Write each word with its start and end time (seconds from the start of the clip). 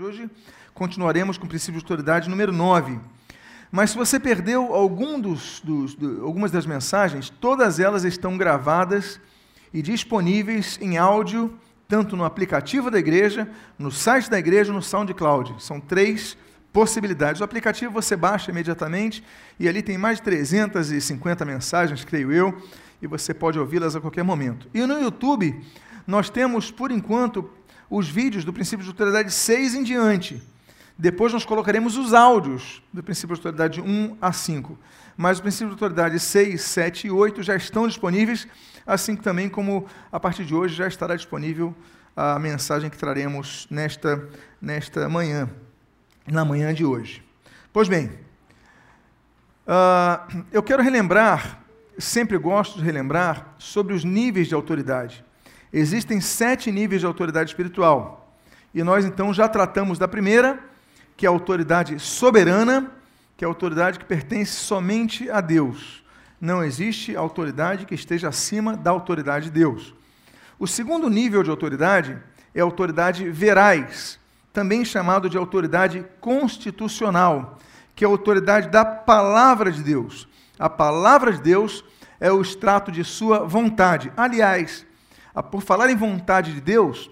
Hoje 0.00 0.30
continuaremos 0.72 1.36
com 1.36 1.46
o 1.46 1.48
princípio 1.48 1.80
de 1.80 1.84
autoridade 1.84 2.30
número 2.30 2.52
9. 2.52 2.96
Mas 3.72 3.90
se 3.90 3.96
você 3.96 4.20
perdeu 4.20 4.72
algum 4.72 5.20
dos, 5.20 5.60
dos, 5.64 5.96
do, 5.96 6.24
algumas 6.24 6.52
das 6.52 6.64
mensagens, 6.64 7.28
todas 7.28 7.80
elas 7.80 8.04
estão 8.04 8.38
gravadas 8.38 9.20
e 9.72 9.82
disponíveis 9.82 10.78
em 10.80 10.96
áudio, 10.96 11.58
tanto 11.88 12.16
no 12.16 12.24
aplicativo 12.24 12.88
da 12.88 13.00
igreja, 13.00 13.50
no 13.76 13.90
site 13.90 14.30
da 14.30 14.38
igreja, 14.38 14.72
no 14.72 14.80
SoundCloud. 14.80 15.60
São 15.60 15.80
três 15.80 16.38
possibilidades. 16.72 17.40
O 17.40 17.44
aplicativo 17.44 17.92
você 17.92 18.14
baixa 18.14 18.52
imediatamente 18.52 19.24
e 19.58 19.68
ali 19.68 19.82
tem 19.82 19.98
mais 19.98 20.18
de 20.18 20.22
350 20.22 21.44
mensagens, 21.44 22.04
creio 22.04 22.30
eu, 22.30 22.62
e 23.02 23.08
você 23.08 23.34
pode 23.34 23.58
ouvi-las 23.58 23.96
a 23.96 24.00
qualquer 24.00 24.22
momento. 24.22 24.68
E 24.72 24.86
no 24.86 25.00
YouTube, 25.00 25.60
nós 26.06 26.30
temos, 26.30 26.70
por 26.70 26.92
enquanto, 26.92 27.50
os 27.88 28.08
vídeos 28.08 28.44
do 28.44 28.52
princípio 28.52 28.84
de 28.84 28.90
autoridade 28.90 29.30
6 29.32 29.74
em 29.74 29.82
diante. 29.82 30.42
Depois 30.96 31.32
nós 31.32 31.44
colocaremos 31.44 31.96
os 31.96 32.14
áudios 32.14 32.82
do 32.92 33.02
princípio 33.02 33.34
de 33.34 33.40
autoridade 33.40 33.80
1 33.80 34.16
a 34.20 34.32
5. 34.32 34.78
Mas 35.16 35.38
o 35.38 35.42
princípio 35.42 35.68
de 35.68 35.72
autoridade 35.72 36.18
6, 36.18 36.60
7 36.60 37.06
e 37.06 37.10
8 37.10 37.42
já 37.42 37.56
estão 37.56 37.86
disponíveis, 37.86 38.46
assim 38.86 39.16
também 39.16 39.48
como 39.48 39.86
a 40.10 40.20
partir 40.20 40.44
de 40.44 40.54
hoje 40.54 40.74
já 40.74 40.86
estará 40.86 41.16
disponível 41.16 41.74
a 42.16 42.38
mensagem 42.38 42.88
que 42.88 42.96
traremos 42.96 43.66
nesta, 43.70 44.28
nesta 44.60 45.08
manhã, 45.08 45.48
na 46.26 46.44
manhã 46.44 46.72
de 46.72 46.84
hoje. 46.84 47.24
Pois 47.72 47.88
bem, 47.88 48.06
uh, 49.66 50.44
eu 50.52 50.62
quero 50.62 50.82
relembrar, 50.82 51.60
sempre 51.98 52.38
gosto 52.38 52.78
de 52.78 52.84
relembrar, 52.84 53.54
sobre 53.58 53.94
os 53.94 54.04
níveis 54.04 54.46
de 54.46 54.54
autoridade. 54.54 55.24
Existem 55.76 56.20
sete 56.20 56.70
níveis 56.70 57.00
de 57.00 57.06
autoridade 57.06 57.50
espiritual. 57.50 58.32
E 58.72 58.84
nós 58.84 59.04
então 59.04 59.34
já 59.34 59.48
tratamos 59.48 59.98
da 59.98 60.06
primeira, 60.06 60.60
que 61.16 61.26
é 61.26 61.28
a 61.28 61.32
autoridade 61.32 61.98
soberana, 61.98 62.92
que 63.36 63.44
é 63.44 63.46
a 63.46 63.50
autoridade 63.50 63.98
que 63.98 64.04
pertence 64.04 64.52
somente 64.52 65.28
a 65.28 65.40
Deus. 65.40 66.04
Não 66.40 66.62
existe 66.62 67.16
autoridade 67.16 67.86
que 67.86 67.94
esteja 67.96 68.28
acima 68.28 68.76
da 68.76 68.92
autoridade 68.92 69.46
de 69.46 69.50
Deus. 69.50 69.92
O 70.60 70.66
segundo 70.68 71.10
nível 71.10 71.42
de 71.42 71.50
autoridade 71.50 72.16
é 72.54 72.60
a 72.60 72.64
autoridade 72.64 73.28
verais, 73.28 74.20
também 74.52 74.84
chamado 74.84 75.28
de 75.28 75.36
autoridade 75.36 76.06
constitucional, 76.20 77.58
que 77.96 78.04
é 78.04 78.06
a 78.06 78.10
autoridade 78.10 78.68
da 78.68 78.84
palavra 78.84 79.72
de 79.72 79.82
Deus. 79.82 80.28
A 80.56 80.70
palavra 80.70 81.32
de 81.32 81.42
Deus 81.42 81.84
é 82.20 82.30
o 82.30 82.40
extrato 82.40 82.92
de 82.92 83.02
sua 83.02 83.40
vontade. 83.40 84.12
Aliás, 84.16 84.86
por 85.42 85.62
falar 85.62 85.90
em 85.90 85.96
vontade 85.96 86.52
de 86.52 86.60
Deus, 86.60 87.10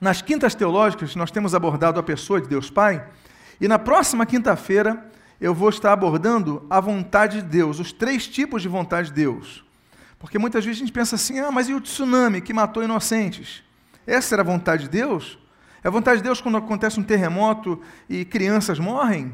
nas 0.00 0.22
quintas 0.22 0.54
teológicas 0.54 1.16
nós 1.16 1.30
temos 1.30 1.54
abordado 1.54 1.98
a 1.98 2.02
pessoa 2.02 2.40
de 2.40 2.48
Deus 2.48 2.70
Pai, 2.70 3.06
e 3.60 3.66
na 3.66 3.78
próxima 3.78 4.26
quinta-feira 4.26 5.10
eu 5.40 5.54
vou 5.54 5.68
estar 5.68 5.92
abordando 5.92 6.66
a 6.68 6.80
vontade 6.80 7.42
de 7.42 7.48
Deus, 7.48 7.78
os 7.78 7.92
três 7.92 8.26
tipos 8.26 8.62
de 8.62 8.68
vontade 8.68 9.08
de 9.08 9.14
Deus. 9.14 9.64
Porque 10.18 10.38
muitas 10.38 10.64
vezes 10.64 10.80
a 10.80 10.84
gente 10.84 10.92
pensa 10.92 11.14
assim: 11.14 11.38
ah, 11.38 11.50
mas 11.50 11.68
e 11.68 11.74
o 11.74 11.80
tsunami 11.80 12.40
que 12.40 12.52
matou 12.52 12.82
inocentes? 12.82 13.62
Essa 14.06 14.34
era 14.34 14.42
a 14.42 14.44
vontade 14.44 14.84
de 14.84 14.90
Deus? 14.90 15.38
É 15.82 15.88
a 15.88 15.90
vontade 15.90 16.18
de 16.18 16.24
Deus 16.24 16.40
quando 16.40 16.58
acontece 16.58 16.98
um 16.98 17.04
terremoto 17.04 17.80
e 18.08 18.24
crianças 18.24 18.78
morrem? 18.78 19.32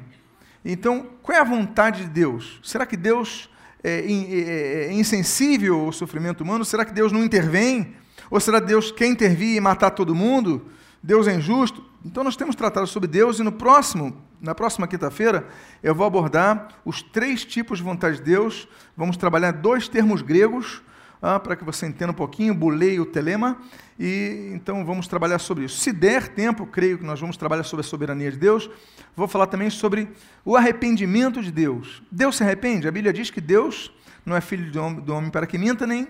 Então, 0.65 1.07
qual 1.23 1.37
é 1.37 1.41
a 1.41 1.45
vontade 1.45 2.03
de 2.03 2.09
Deus? 2.09 2.61
Será 2.63 2.85
que 2.85 2.97
Deus 2.97 3.49
é, 3.85 4.01
é, 4.01 4.87
é, 4.87 4.93
insensível 4.95 5.79
ao 5.79 5.93
sofrimento 5.93 6.43
humano? 6.43 6.65
Será 6.65 6.87
que 6.87 6.93
Deus 6.93 7.13
não 7.13 7.23
intervém? 7.23 7.95
Ou 8.31 8.41
será 8.41 8.59
Deus 8.59 8.91
quer 8.91 9.07
intervir 9.07 9.57
e 9.57 9.61
matar 9.61 9.91
todo 9.91 10.15
mundo? 10.15 10.65
Deus 11.03 11.29
é 11.29 11.35
injusto? 11.35 11.85
Então 12.03 12.25
nós 12.25 12.35
temos 12.35 12.57
tratado 12.57 12.87
sobre 12.87 13.07
Deus 13.07 13.39
e 13.39 13.43
no 13.43 13.53
próximo, 13.53 14.17
na 14.41 14.55
próxima 14.55 14.89
quinta-feira, 14.89 15.47
eu 15.83 15.95
vou 15.95 16.07
abordar 16.07 16.69
os 16.83 17.03
três 17.03 17.45
tipos 17.45 17.79
de 17.79 17.85
vontade 17.85 18.17
de 18.17 18.23
Deus. 18.23 18.67
Vamos 18.97 19.19
trabalhar 19.19 19.53
dois 19.53 19.87
termos 19.87 20.23
gregos 20.23 20.83
ah, 21.25 21.41
para 21.41 21.57
que 21.57 21.65
você 21.65 21.87
entenda 21.87 22.13
um 22.13 22.15
pouquinho, 22.15 22.55
bulei 22.55 23.01
o 23.01 23.07
telema, 23.07 23.57
e 23.99 24.51
então 24.53 24.85
vamos 24.85 25.09
trabalhar 25.09 25.39
sobre 25.39 25.65
isso. 25.65 25.79
Se 25.79 25.91
der 25.91 26.29
tempo, 26.29 26.67
creio 26.67 26.99
que 26.99 27.05
nós 27.05 27.19
vamos 27.19 27.39
trabalhar 27.39 27.63
sobre 27.63 27.81
a 27.81 27.89
soberania 27.89 28.31
de 28.31 28.37
Deus. 28.37 28.69
Vou 29.17 29.27
falar 29.27 29.47
também 29.47 29.71
sobre 29.71 30.07
o 30.45 30.55
arrependimento 30.55 31.43
de 31.43 31.51
Deus. 31.51 32.03
Deus 32.13 32.37
se 32.37 32.43
arrepende? 32.43 32.87
A 32.87 32.93
Bíblia 32.93 33.11
diz 33.11 33.31
que 33.31 33.41
Deus 33.41 33.91
não 34.27 34.37
é 34.37 34.41
filho 34.43 34.71
do 34.71 34.79
homem, 34.79 35.01
do 35.01 35.15
homem 35.15 35.31
para 35.31 35.47
que 35.47 35.57
minta, 35.57 35.87
nem 35.87 36.07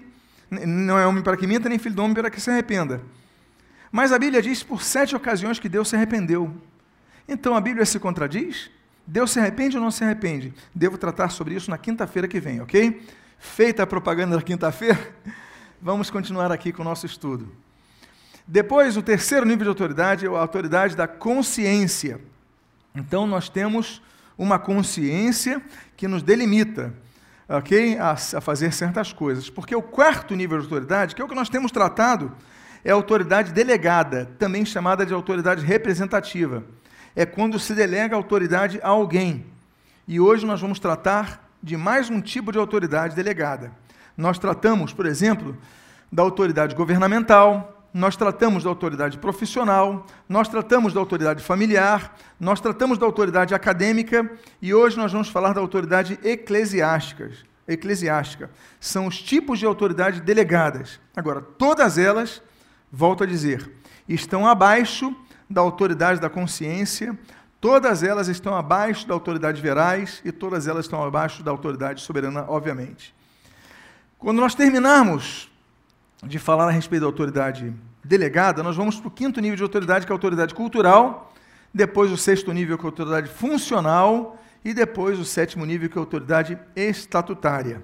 não 0.50 0.98
é 0.98 1.06
homem 1.06 1.22
para 1.22 1.36
que 1.36 1.46
minta, 1.46 1.68
nem 1.68 1.78
filho 1.78 1.94
do 1.94 2.02
homem 2.02 2.14
para 2.14 2.28
que 2.28 2.40
se 2.40 2.50
arrependa. 2.50 3.00
Mas 3.92 4.10
a 4.10 4.18
Bíblia 4.18 4.42
diz 4.42 4.64
por 4.64 4.82
sete 4.82 5.14
ocasiões 5.14 5.60
que 5.60 5.68
Deus 5.68 5.88
se 5.88 5.94
arrependeu. 5.94 6.52
Então 7.28 7.54
a 7.54 7.60
Bíblia 7.60 7.86
se 7.86 8.00
contradiz? 8.00 8.68
Deus 9.06 9.30
se 9.30 9.38
arrepende 9.38 9.76
ou 9.76 9.82
não 9.82 9.92
se 9.92 10.02
arrepende? 10.02 10.52
Devo 10.74 10.98
tratar 10.98 11.28
sobre 11.28 11.54
isso 11.54 11.70
na 11.70 11.78
quinta-feira 11.78 12.26
que 12.26 12.40
vem, 12.40 12.60
ok? 12.60 13.00
Feita 13.52 13.84
a 13.84 13.86
propaganda 13.86 14.34
da 14.34 14.42
quinta-feira, 14.42 14.98
vamos 15.80 16.10
continuar 16.10 16.50
aqui 16.50 16.72
com 16.72 16.82
o 16.82 16.84
nosso 16.84 17.06
estudo. 17.06 17.52
Depois, 18.48 18.96
o 18.96 19.02
terceiro 19.02 19.46
nível 19.46 19.62
de 19.62 19.68
autoridade 19.68 20.26
é 20.26 20.28
a 20.28 20.40
autoridade 20.40 20.96
da 20.96 21.06
consciência. 21.06 22.20
Então, 22.96 23.28
nós 23.28 23.48
temos 23.48 24.02
uma 24.36 24.58
consciência 24.58 25.62
que 25.96 26.08
nos 26.08 26.20
delimita, 26.20 26.92
ok? 27.48 27.96
A, 27.98 28.12
a, 28.12 28.40
fazer 28.40 28.72
certas 28.72 29.12
coisas. 29.12 29.48
Porque 29.48 29.76
o 29.76 29.82
quarto 29.82 30.34
nível 30.34 30.58
de 30.58 30.64
autoridade, 30.64 31.14
que 31.14 31.22
é 31.22 31.24
o 31.24 31.28
que 31.28 31.34
nós 31.34 31.48
temos 31.48 31.70
tratado, 31.70 32.32
é 32.82 32.90
a 32.90 32.94
autoridade 32.94 33.52
delegada, 33.52 34.28
também 34.36 34.64
chamada 34.64 35.06
de 35.06 35.14
autoridade 35.14 35.64
representativa. 35.64 36.64
É 37.14 37.24
quando 37.24 37.60
se 37.60 37.72
delega 37.72 38.16
autoridade 38.16 38.80
a 38.82 38.88
alguém. 38.88 39.46
E 40.08 40.18
hoje 40.18 40.44
nós 40.44 40.60
vamos 40.60 40.80
tratar 40.80 41.43
de 41.64 41.78
mais 41.78 42.10
um 42.10 42.20
tipo 42.20 42.52
de 42.52 42.58
autoridade 42.58 43.16
delegada. 43.16 43.72
Nós 44.14 44.38
tratamos, 44.38 44.92
por 44.92 45.06
exemplo, 45.06 45.56
da 46.12 46.22
autoridade 46.22 46.74
governamental, 46.74 47.88
nós 47.92 48.16
tratamos 48.16 48.64
da 48.64 48.68
autoridade 48.68 49.16
profissional, 49.16 50.04
nós 50.28 50.46
tratamos 50.46 50.92
da 50.92 51.00
autoridade 51.00 51.42
familiar, 51.42 52.14
nós 52.38 52.60
tratamos 52.60 52.98
da 52.98 53.06
autoridade 53.06 53.54
acadêmica 53.54 54.30
e 54.60 54.74
hoje 54.74 54.98
nós 54.98 55.10
vamos 55.10 55.30
falar 55.30 55.54
da 55.54 55.60
autoridade 55.60 56.18
eclesiástica. 56.22 57.30
Eclesiástica 57.66 58.50
são 58.78 59.06
os 59.06 59.22
tipos 59.22 59.58
de 59.58 59.64
autoridade 59.64 60.20
delegadas. 60.20 61.00
Agora, 61.16 61.40
todas 61.40 61.96
elas, 61.96 62.42
volto 62.92 63.24
a 63.24 63.26
dizer, 63.26 63.72
estão 64.06 64.46
abaixo 64.46 65.16
da 65.48 65.62
autoridade 65.62 66.20
da 66.20 66.28
consciência, 66.28 67.18
Todas 67.64 68.02
elas 68.02 68.28
estão 68.28 68.54
abaixo 68.54 69.08
da 69.08 69.14
autoridade 69.14 69.62
verais 69.62 70.20
e 70.22 70.30
todas 70.30 70.68
elas 70.68 70.84
estão 70.84 71.02
abaixo 71.02 71.42
da 71.42 71.50
autoridade 71.50 72.02
soberana, 72.02 72.44
obviamente. 72.46 73.14
Quando 74.18 74.38
nós 74.38 74.54
terminarmos 74.54 75.50
de 76.22 76.38
falar 76.38 76.68
a 76.68 76.70
respeito 76.70 77.00
da 77.00 77.06
autoridade 77.06 77.72
delegada, 78.04 78.62
nós 78.62 78.76
vamos 78.76 79.00
para 79.00 79.08
o 79.08 79.10
quinto 79.10 79.40
nível 79.40 79.56
de 79.56 79.62
autoridade, 79.62 80.04
que 80.04 80.12
é 80.12 80.14
a 80.14 80.14
autoridade 80.14 80.54
cultural, 80.54 81.32
depois 81.72 82.12
o 82.12 82.18
sexto 82.18 82.52
nível, 82.52 82.76
que 82.76 82.84
é 82.84 82.86
a 82.86 82.90
autoridade 82.90 83.30
funcional, 83.30 84.38
e 84.62 84.74
depois 84.74 85.18
o 85.18 85.24
sétimo 85.24 85.64
nível, 85.64 85.88
que 85.88 85.96
é 85.96 86.00
a 86.00 86.02
autoridade 86.02 86.58
estatutária. 86.76 87.82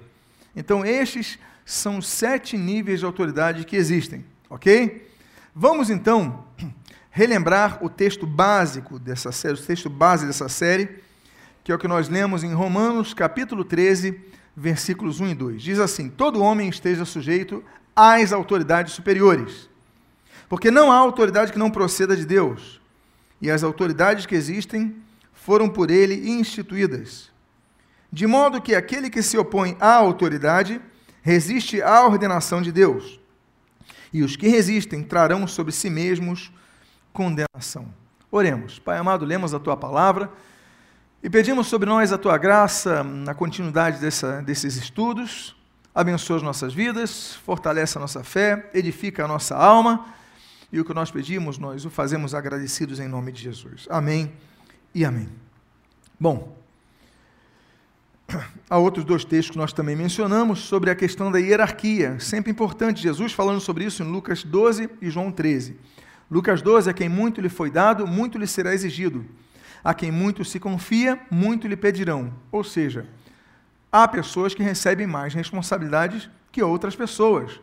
Então, 0.55 0.85
estes 0.85 1.39
são 1.65 2.03
sete 2.03 2.55
níveis 2.55 2.99
de 2.99 3.05
autoridade 3.07 3.65
que 3.65 3.75
existem, 3.75 4.23
ok? 4.47 5.09
Vamos 5.55 5.89
então 5.89 6.45
relembrar 7.11 7.83
o 7.83 7.89
texto 7.89 8.25
básico 8.25 8.97
dessa 8.97 9.31
série, 9.31 9.53
o 9.55 9.61
texto 9.61 9.89
base 9.89 10.25
dessa 10.25 10.47
série, 10.47 10.89
que 11.63 11.71
é 11.71 11.75
o 11.75 11.77
que 11.77 11.87
nós 11.87 12.07
lemos 12.07 12.43
em 12.43 12.53
Romanos, 12.53 13.13
capítulo 13.13 13.65
13, 13.65 14.19
versículos 14.55 15.19
1 15.19 15.27
e 15.27 15.35
2. 15.35 15.61
Diz 15.61 15.79
assim: 15.79 16.09
Todo 16.09 16.41
homem 16.41 16.69
esteja 16.69 17.03
sujeito 17.03 17.63
às 17.93 18.31
autoridades 18.31 18.93
superiores, 18.93 19.69
porque 20.47 20.71
não 20.71 20.89
há 20.91 20.95
autoridade 20.95 21.51
que 21.51 21.59
não 21.59 21.69
proceda 21.69 22.15
de 22.15 22.25
Deus, 22.25 22.79
e 23.41 23.51
as 23.51 23.61
autoridades 23.61 24.25
que 24.25 24.33
existem 24.33 24.95
foram 25.33 25.67
por 25.67 25.91
ele 25.91 26.29
instituídas. 26.29 27.29
De 28.11 28.25
modo 28.25 28.61
que 28.61 28.73
aquele 28.73 29.09
que 29.09 29.21
se 29.21 29.37
opõe 29.37 29.75
à 29.79 29.95
autoridade 29.95 30.81
resiste 31.21 31.81
à 31.81 32.05
ordenação 32.05 32.61
de 32.61 32.71
Deus. 32.71 33.19
E 34.13 34.23
os 34.23 34.35
que 34.35 34.47
resistem 34.47 35.03
trarão 35.03 35.47
sobre 35.47 35.71
si 35.71 35.89
mesmos 35.89 36.51
condenação. 37.13 37.87
Oremos. 38.31 38.79
Pai 38.79 38.97
amado, 38.97 39.25
lemos 39.25 39.53
a 39.53 39.59
tua 39.59 39.75
palavra 39.75 40.31
e 41.23 41.29
pedimos 41.29 41.67
sobre 41.67 41.87
nós 41.87 42.11
a 42.11 42.17
tua 42.17 42.37
graça 42.37 43.03
na 43.03 43.33
continuidade 43.33 43.99
dessa, 43.99 44.41
desses 44.41 44.75
estudos. 44.75 45.55
Abençoa 45.93 46.37
as 46.37 46.41
nossas 46.41 46.73
vidas, 46.73 47.35
fortalece 47.45 47.97
a 47.97 48.01
nossa 48.01 48.23
fé, 48.23 48.69
edifica 48.73 49.25
a 49.25 49.27
nossa 49.27 49.55
alma. 49.55 50.05
E 50.71 50.79
o 50.79 50.85
que 50.85 50.93
nós 50.93 51.11
pedimos, 51.11 51.57
nós 51.57 51.85
o 51.85 51.89
fazemos 51.89 52.33
agradecidos 52.33 52.99
em 52.99 53.07
nome 53.07 53.31
de 53.31 53.41
Jesus. 53.41 53.87
Amém 53.89 54.31
e 54.95 55.03
amém. 55.03 55.27
Bom, 56.17 56.55
há 58.69 58.77
outros 58.77 59.03
dois 59.03 59.25
textos 59.25 59.51
que 59.51 59.57
nós 59.57 59.73
também 59.73 59.95
mencionamos 59.95 60.59
sobre 60.59 60.89
a 60.89 60.95
questão 60.95 61.31
da 61.31 61.39
hierarquia, 61.39 62.19
sempre 62.19 62.49
importante. 62.49 63.01
Jesus 63.01 63.33
falando 63.33 63.59
sobre 63.59 63.83
isso 63.83 64.01
em 64.01 64.09
Lucas 64.09 64.43
12 64.43 64.89
e 65.01 65.09
João 65.09 65.31
13. 65.31 65.77
Lucas 66.31 66.61
12: 66.61 66.89
A 66.89 66.93
quem 66.93 67.09
muito 67.09 67.41
lhe 67.41 67.49
foi 67.49 67.69
dado, 67.69 68.07
muito 68.07 68.37
lhe 68.37 68.47
será 68.47 68.73
exigido. 68.73 69.25
A 69.83 69.93
quem 69.93 70.09
muito 70.09 70.45
se 70.45 70.59
confia, 70.59 71.19
muito 71.29 71.67
lhe 71.67 71.75
pedirão. 71.75 72.33
Ou 72.49 72.63
seja, 72.63 73.05
há 73.91 74.07
pessoas 74.07 74.53
que 74.53 74.63
recebem 74.63 75.05
mais 75.05 75.33
responsabilidades 75.33 76.29
que 76.49 76.63
outras 76.63 76.95
pessoas. 76.95 77.59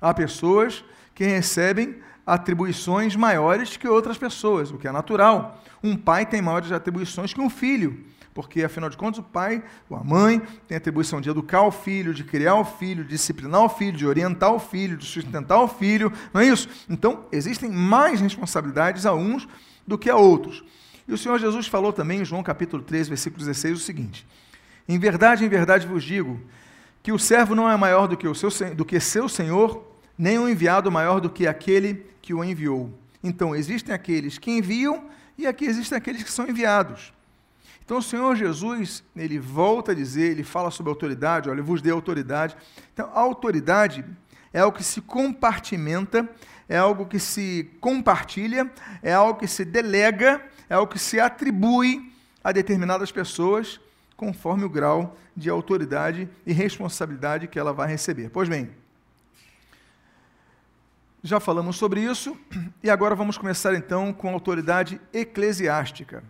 Há 0.00 0.14
pessoas 0.14 0.84
que 1.14 1.24
recebem 1.24 1.96
atribuições 2.24 3.16
maiores 3.16 3.76
que 3.76 3.88
outras 3.88 4.16
pessoas, 4.16 4.70
o 4.70 4.78
que 4.78 4.86
é 4.86 4.92
natural. 4.92 5.60
Um 5.82 5.96
pai 5.96 6.24
tem 6.24 6.40
maiores 6.40 6.70
atribuições 6.70 7.34
que 7.34 7.40
um 7.40 7.50
filho, 7.50 8.04
porque 8.34 8.64
afinal 8.64 8.90
de 8.90 8.96
contas 8.96 9.20
o 9.20 9.22
pai 9.22 9.62
ou 9.88 9.96
a 9.96 10.02
mãe 10.02 10.42
tem 10.66 10.74
a 10.74 10.78
atribuição 10.78 11.20
de 11.20 11.30
educar 11.30 11.62
o 11.62 11.70
filho, 11.70 12.12
de 12.12 12.24
criar 12.24 12.56
o 12.56 12.64
filho, 12.64 13.04
de 13.04 13.10
disciplinar 13.10 13.62
o 13.62 13.68
filho, 13.68 13.96
de 13.96 14.04
orientar 14.04 14.52
o 14.52 14.58
filho, 14.58 14.96
de 14.96 15.06
sustentar 15.06 15.60
o 15.60 15.68
filho, 15.68 16.12
não 16.32 16.40
é 16.40 16.46
isso? 16.46 16.68
Então, 16.90 17.24
existem 17.30 17.70
mais 17.70 18.20
responsabilidades 18.20 19.06
a 19.06 19.14
uns 19.14 19.48
do 19.86 19.96
que 19.96 20.10
a 20.10 20.16
outros. 20.16 20.64
E 21.06 21.12
o 21.12 21.18
Senhor 21.18 21.38
Jesus 21.38 21.68
falou 21.68 21.92
também 21.92 22.20
em 22.20 22.24
João 22.24 22.42
capítulo 22.42 22.82
3, 22.82 23.08
versículo 23.08 23.38
16 23.38 23.78
o 23.78 23.80
seguinte: 23.80 24.26
Em 24.88 24.98
verdade, 24.98 25.44
em 25.44 25.48
verdade 25.48 25.86
vos 25.86 26.02
digo 26.02 26.40
que 27.04 27.12
o 27.12 27.18
servo 27.18 27.54
não 27.54 27.70
é 27.70 27.76
maior 27.76 28.08
do 28.08 28.16
que, 28.16 28.26
o 28.26 28.34
seu, 28.34 28.50
do 28.74 28.84
que 28.84 28.98
seu 28.98 29.28
senhor, 29.28 29.86
nem 30.18 30.38
o 30.38 30.48
enviado 30.48 30.90
maior 30.90 31.20
do 31.20 31.30
que 31.30 31.46
aquele 31.46 32.06
que 32.20 32.34
o 32.34 32.42
enviou. 32.42 32.92
Então, 33.22 33.54
existem 33.54 33.94
aqueles 33.94 34.38
que 34.38 34.50
enviam 34.50 35.04
e 35.38 35.46
aqui 35.46 35.66
existem 35.66 35.96
aqueles 35.96 36.22
que 36.22 36.32
são 36.32 36.48
enviados. 36.48 37.13
Então, 37.84 37.98
o 37.98 38.02
Senhor 38.02 38.34
Jesus, 38.34 39.04
ele 39.14 39.38
volta 39.38 39.92
a 39.92 39.94
dizer, 39.94 40.30
ele 40.30 40.42
fala 40.42 40.70
sobre 40.70 40.90
autoridade, 40.90 41.50
olha, 41.50 41.60
eu 41.60 41.64
vos 41.64 41.82
dei 41.82 41.92
autoridade. 41.92 42.56
Então, 42.92 43.10
a 43.12 43.20
autoridade 43.20 44.04
é 44.52 44.60
algo 44.60 44.76
que 44.76 44.84
se 44.84 45.02
compartimenta, 45.02 46.28
é 46.66 46.78
algo 46.78 47.04
que 47.04 47.18
se 47.18 47.70
compartilha, 47.80 48.70
é 49.02 49.12
algo 49.12 49.38
que 49.38 49.46
se 49.46 49.66
delega, 49.66 50.42
é 50.68 50.74
algo 50.74 50.90
que 50.90 50.98
se 50.98 51.20
atribui 51.20 52.10
a 52.42 52.52
determinadas 52.52 53.12
pessoas 53.12 53.78
conforme 54.16 54.64
o 54.64 54.70
grau 54.70 55.16
de 55.36 55.50
autoridade 55.50 56.28
e 56.46 56.52
responsabilidade 56.52 57.48
que 57.48 57.58
ela 57.58 57.72
vai 57.72 57.88
receber. 57.88 58.30
Pois 58.30 58.48
bem, 58.48 58.70
já 61.22 61.38
falamos 61.38 61.76
sobre 61.76 62.00
isso 62.00 62.36
e 62.82 62.88
agora 62.88 63.14
vamos 63.14 63.36
começar 63.36 63.74
então 63.74 64.12
com 64.12 64.28
a 64.28 64.32
autoridade 64.32 65.00
eclesiástica. 65.12 66.22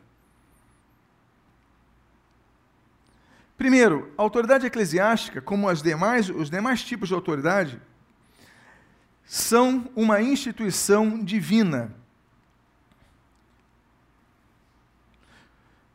Primeiro, 3.64 4.12
a 4.18 4.20
autoridade 4.20 4.66
eclesiástica, 4.66 5.40
como 5.40 5.70
as 5.70 5.80
demais, 5.80 6.28
os 6.28 6.50
demais 6.50 6.84
tipos 6.84 7.08
de 7.08 7.14
autoridade, 7.14 7.80
são 9.24 9.90
uma 9.96 10.20
instituição 10.20 11.24
divina. 11.24 11.90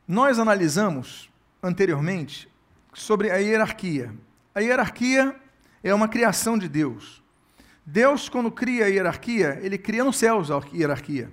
Nós 0.04 0.40
analisamos 0.40 1.30
anteriormente 1.62 2.48
sobre 2.92 3.30
a 3.30 3.36
hierarquia. 3.36 4.12
A 4.52 4.58
hierarquia 4.58 5.36
é 5.84 5.94
uma 5.94 6.08
criação 6.08 6.58
de 6.58 6.68
Deus. 6.68 7.22
Deus, 7.86 8.28
quando 8.28 8.50
cria 8.50 8.86
a 8.86 8.88
hierarquia, 8.88 9.60
ele 9.62 9.78
cria 9.78 10.02
nos 10.02 10.16
céus 10.16 10.50
a 10.50 10.60
hierarquia. 10.74 11.32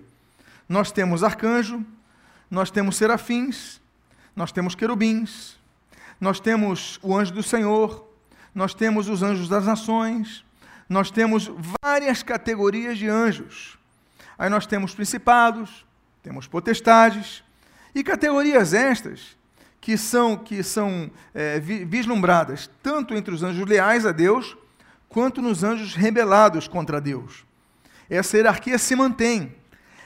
Nós 0.69 0.91
temos 0.91 1.23
arcanjo, 1.23 1.83
nós 2.47 2.69
temos 2.69 2.95
serafins, 2.95 3.81
nós 4.35 4.51
temos 4.51 4.75
querubins, 4.75 5.56
nós 6.19 6.39
temos 6.39 6.99
o 7.01 7.15
anjo 7.15 7.33
do 7.33 7.43
Senhor, 7.43 8.07
nós 8.53 8.73
temos 8.73 9.07
os 9.07 9.21
anjos 9.21 9.47
das 9.47 9.65
nações, 9.65 10.43
nós 10.89 11.11
temos 11.11 11.51
várias 11.81 12.23
categorias 12.23 12.97
de 12.97 13.07
anjos. 13.07 13.77
Aí 14.37 14.49
nós 14.49 14.65
temos 14.65 14.95
principados, 14.95 15.85
temos 16.23 16.47
potestades, 16.47 17.43
e 17.93 18.03
categorias 18.03 18.73
estas 18.73 19.37
que 19.79 19.97
são, 19.97 20.35
que 20.35 20.63
são 20.63 21.09
é, 21.33 21.59
vislumbradas 21.59 22.69
tanto 22.83 23.13
entre 23.13 23.33
os 23.33 23.43
anjos 23.43 23.65
leais 23.67 24.05
a 24.05 24.11
Deus, 24.11 24.57
quanto 25.07 25.41
nos 25.41 25.63
anjos 25.63 25.95
rebelados 25.95 26.67
contra 26.67 26.99
Deus. 27.01 27.45
Essa 28.09 28.37
hierarquia 28.37 28.77
se 28.77 28.95
mantém. 28.95 29.55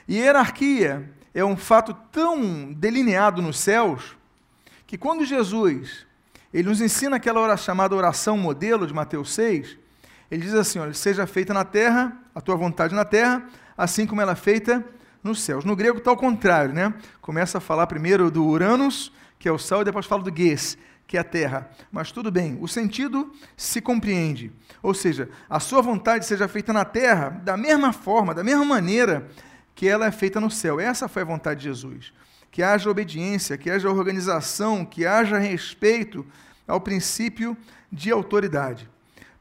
E 0.07 0.17
hierarquia 0.17 1.09
é 1.33 1.43
um 1.43 1.57
fato 1.57 1.93
tão 2.11 2.71
delineado 2.73 3.41
nos 3.41 3.59
céus 3.59 4.15
que 4.91 4.97
quando 4.97 5.23
Jesus 5.23 6.05
ele 6.53 6.67
nos 6.67 6.81
ensina 6.81 7.15
aquela 7.15 7.39
oração, 7.39 7.67
chamada 7.67 7.95
oração 7.95 8.38
modelo 8.38 8.85
de 8.85 8.93
Mateus 8.93 9.33
6, 9.33 9.77
ele 10.29 10.41
diz 10.41 10.53
assim: 10.53 10.79
olha, 10.79 10.93
seja 10.93 11.25
feita 11.25 11.53
na 11.53 11.63
terra, 11.63 12.21
a 12.35 12.41
tua 12.41 12.57
vontade 12.57 12.93
na 12.93 13.05
terra, 13.05 13.47
assim 13.77 14.05
como 14.05 14.19
ela 14.19 14.33
é 14.33 14.35
feita 14.35 14.83
nos 15.23 15.41
céus. 15.41 15.63
No 15.63 15.77
grego 15.77 15.99
está 15.99 16.11
ao 16.11 16.17
contrário, 16.17 16.73
né? 16.73 16.93
Começa 17.21 17.59
a 17.59 17.61
falar 17.61 17.88
primeiro 17.88 18.29
do 18.29 18.45
Uranus, 18.45 19.13
que 19.39 19.47
é 19.47 19.51
o 19.53 19.57
céu, 19.57 19.79
e 19.79 19.85
depois 19.85 20.05
fala 20.05 20.23
do 20.23 20.38
Ges, 20.38 20.77
que 21.07 21.15
é 21.15 21.21
a 21.21 21.23
terra. 21.23 21.71
Mas 21.89 22.11
tudo 22.11 22.29
bem, 22.29 22.57
o 22.59 22.67
sentido 22.67 23.31
se 23.55 23.79
compreende. 23.79 24.51
Ou 24.83 24.94
seja, 24.94 25.29
a 25.49 25.61
sua 25.61 25.81
vontade 25.81 26.25
seja 26.25 26.49
feita 26.49 26.73
na 26.73 26.83
terra 26.83 27.29
da 27.29 27.55
mesma 27.55 27.94
forma, 27.94 28.33
da 28.33 28.44
mesma 28.44 28.65
maneira 28.65 29.25
que 29.73 29.87
ela 29.87 30.05
é 30.05 30.11
feita 30.11 30.41
no 30.41 30.51
céu. 30.51 30.81
Essa 30.81 31.07
foi 31.07 31.21
a 31.21 31.25
vontade 31.25 31.61
de 31.61 31.67
Jesus. 31.67 32.11
Que 32.51 32.62
haja 32.62 32.89
obediência, 32.89 33.57
que 33.57 33.69
haja 33.69 33.89
organização, 33.89 34.83
que 34.83 35.06
haja 35.06 35.39
respeito 35.39 36.25
ao 36.68 36.81
princípio 36.81 37.56
de 37.92 38.12
autoridade. 38.12 38.89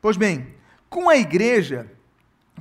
Pois 0.01 0.17
bem, 0.17 0.55
com 0.89 1.09
a 1.09 1.17
igreja, 1.17 1.91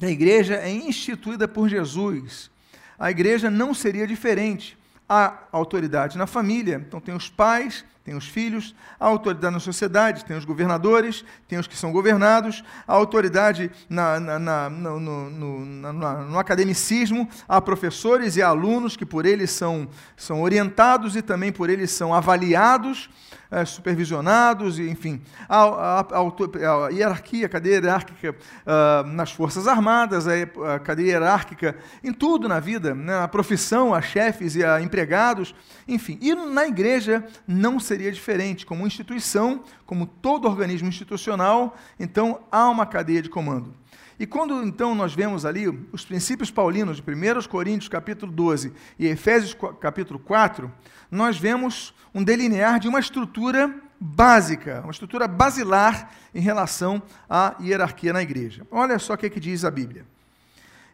a 0.01 0.07
igreja 0.07 0.55
é 0.55 0.71
instituída 0.71 1.47
por 1.47 1.69
Jesus. 1.69 2.49
A 2.97 3.11
igreja 3.11 3.49
não 3.51 3.73
seria 3.73 4.07
diferente 4.07 4.78
há 5.09 5.33
autoridade 5.51 6.17
na 6.17 6.27
família, 6.27 6.83
então 6.87 7.01
tem 7.01 7.15
os 7.15 7.27
pais, 7.27 7.83
tem 8.05 8.15
os 8.15 8.27
filhos, 8.27 8.75
há 8.99 9.07
autoridade 9.07 9.53
na 9.53 9.59
sociedade, 9.59 10.23
tem 10.23 10.37
os 10.37 10.45
governadores, 10.45 11.25
tem 11.47 11.57
os 11.57 11.67
que 11.67 11.75
são 11.75 11.91
governados, 11.91 12.63
há 12.87 12.93
autoridade 12.93 13.71
na, 13.89 14.19
na, 14.19 14.39
na, 14.39 14.69
no, 14.69 14.99
no, 14.99 15.65
no, 15.65 16.39
academicismo, 16.39 17.27
há 17.47 17.59
professores 17.59 18.35
e 18.35 18.41
alunos 18.41 18.95
que 18.95 19.05
por 19.05 19.25
eles 19.25 19.49
são, 19.51 19.87
são 20.15 20.41
orientados 20.41 21.15
e 21.15 21.21
também 21.21 21.51
por 21.51 21.69
eles 21.69 21.91
são 21.91 22.13
avaliados 22.13 23.09
é, 23.51 23.65
supervisionados, 23.65 24.77
enfim, 24.77 25.21
a, 25.47 25.63
a, 25.63 25.99
a, 26.01 26.85
a, 26.85 26.89
hierarquia, 26.89 27.49
cadeia 27.49 27.75
hierárquica 27.75 28.35
uh, 28.35 29.07
nas 29.07 29.31
Forças 29.31 29.67
Armadas, 29.67 30.27
a, 30.27 30.79
cadeia 30.79 31.13
hierárquica 31.13 31.75
em 32.03 32.13
tudo 32.13 32.47
na 32.47 32.59
vida, 32.59 32.93
né, 32.93 33.23
a 33.23 33.27
profissão, 33.27 33.93
a 33.93 34.01
chefes 34.01 34.55
e 34.55 34.63
a 34.63 34.79
empregados, 34.81 35.55
enfim. 35.87 36.19
E 36.21 36.35
na 36.35 36.67
igreja 36.67 37.25
não 37.47 37.79
seria 37.79 38.11
diferente, 38.11 38.65
como 38.65 38.85
instituição, 38.85 39.63
como 39.85 40.05
todo 40.05 40.47
organismo 40.47 40.87
institucional, 40.87 41.75
então 41.99 42.41
há 42.51 42.69
uma 42.69 42.85
cadeia 42.85 43.21
de 43.21 43.29
comando. 43.29 43.73
E 44.19 44.27
quando 44.27 44.61
então 44.61 44.93
nós 44.93 45.13
vemos 45.13 45.45
ali 45.45 45.69
os 45.93 46.03
princípios 46.03 46.51
paulinos 46.51 46.97
de 46.97 47.03
1 47.03 47.47
Coríntios 47.47 47.87
capítulo 47.87 48.29
12 48.29 48.73
e 48.99 49.07
Efésios 49.07 49.55
capítulo 49.79 50.19
4, 50.19 50.69
nós 51.09 51.37
vemos 51.37 51.93
um 52.13 52.21
delinear 52.21 52.81
de 52.81 52.89
uma 52.89 52.99
estrutura 52.99 53.73
básica, 53.97 54.81
uma 54.81 54.91
estrutura 54.91 55.25
basilar 55.25 56.11
em 56.35 56.41
relação 56.41 57.01
à 57.29 57.55
hierarquia 57.61 58.11
na 58.11 58.21
igreja. 58.21 58.67
Olha 58.69 58.99
só 58.99 59.13
o 59.13 59.17
que, 59.17 59.27
é 59.27 59.29
que 59.29 59.39
diz 59.39 59.63
a 59.63 59.71
Bíblia. 59.71 60.05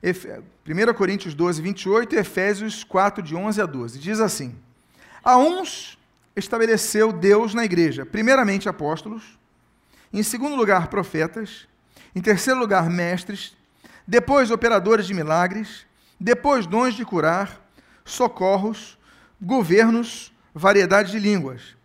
1 0.04 0.94
Coríntios 0.94 1.34
12, 1.34 1.64
28 1.64 2.14
e 2.14 2.20
Efésios 2.20 2.84
4, 2.84 3.24
de 3.24 3.36
11 3.36 3.60
a 3.60 3.66
12. 3.66 3.98
Diz 3.98 4.20
assim: 4.20 4.56
A 5.24 5.36
uns 5.36 5.98
estabeleceu 6.36 7.12
Deus 7.12 7.56
na 7.56 7.66
igreja, 7.66 8.06
primeiramente 8.06 8.70
apóstolos, 8.70 9.40
em 10.14 10.22
segundo 10.22 10.56
lugar 10.56 10.90
profetas, 10.90 11.68
em 12.16 12.22
terceiro 12.22 12.58
lugar, 12.58 12.90
mestres. 12.90 13.54
Depois, 14.08 14.50
operadores 14.50 15.06
de 15.06 15.14
milagres. 15.14 15.86
Depois, 16.18 16.66
dons 16.66 16.94
de 16.94 17.04
curar, 17.04 17.62
socorros, 18.06 18.98
governos, 19.42 20.32
variedade 20.54 21.12
de 21.12 21.20
línguas. 21.20 21.76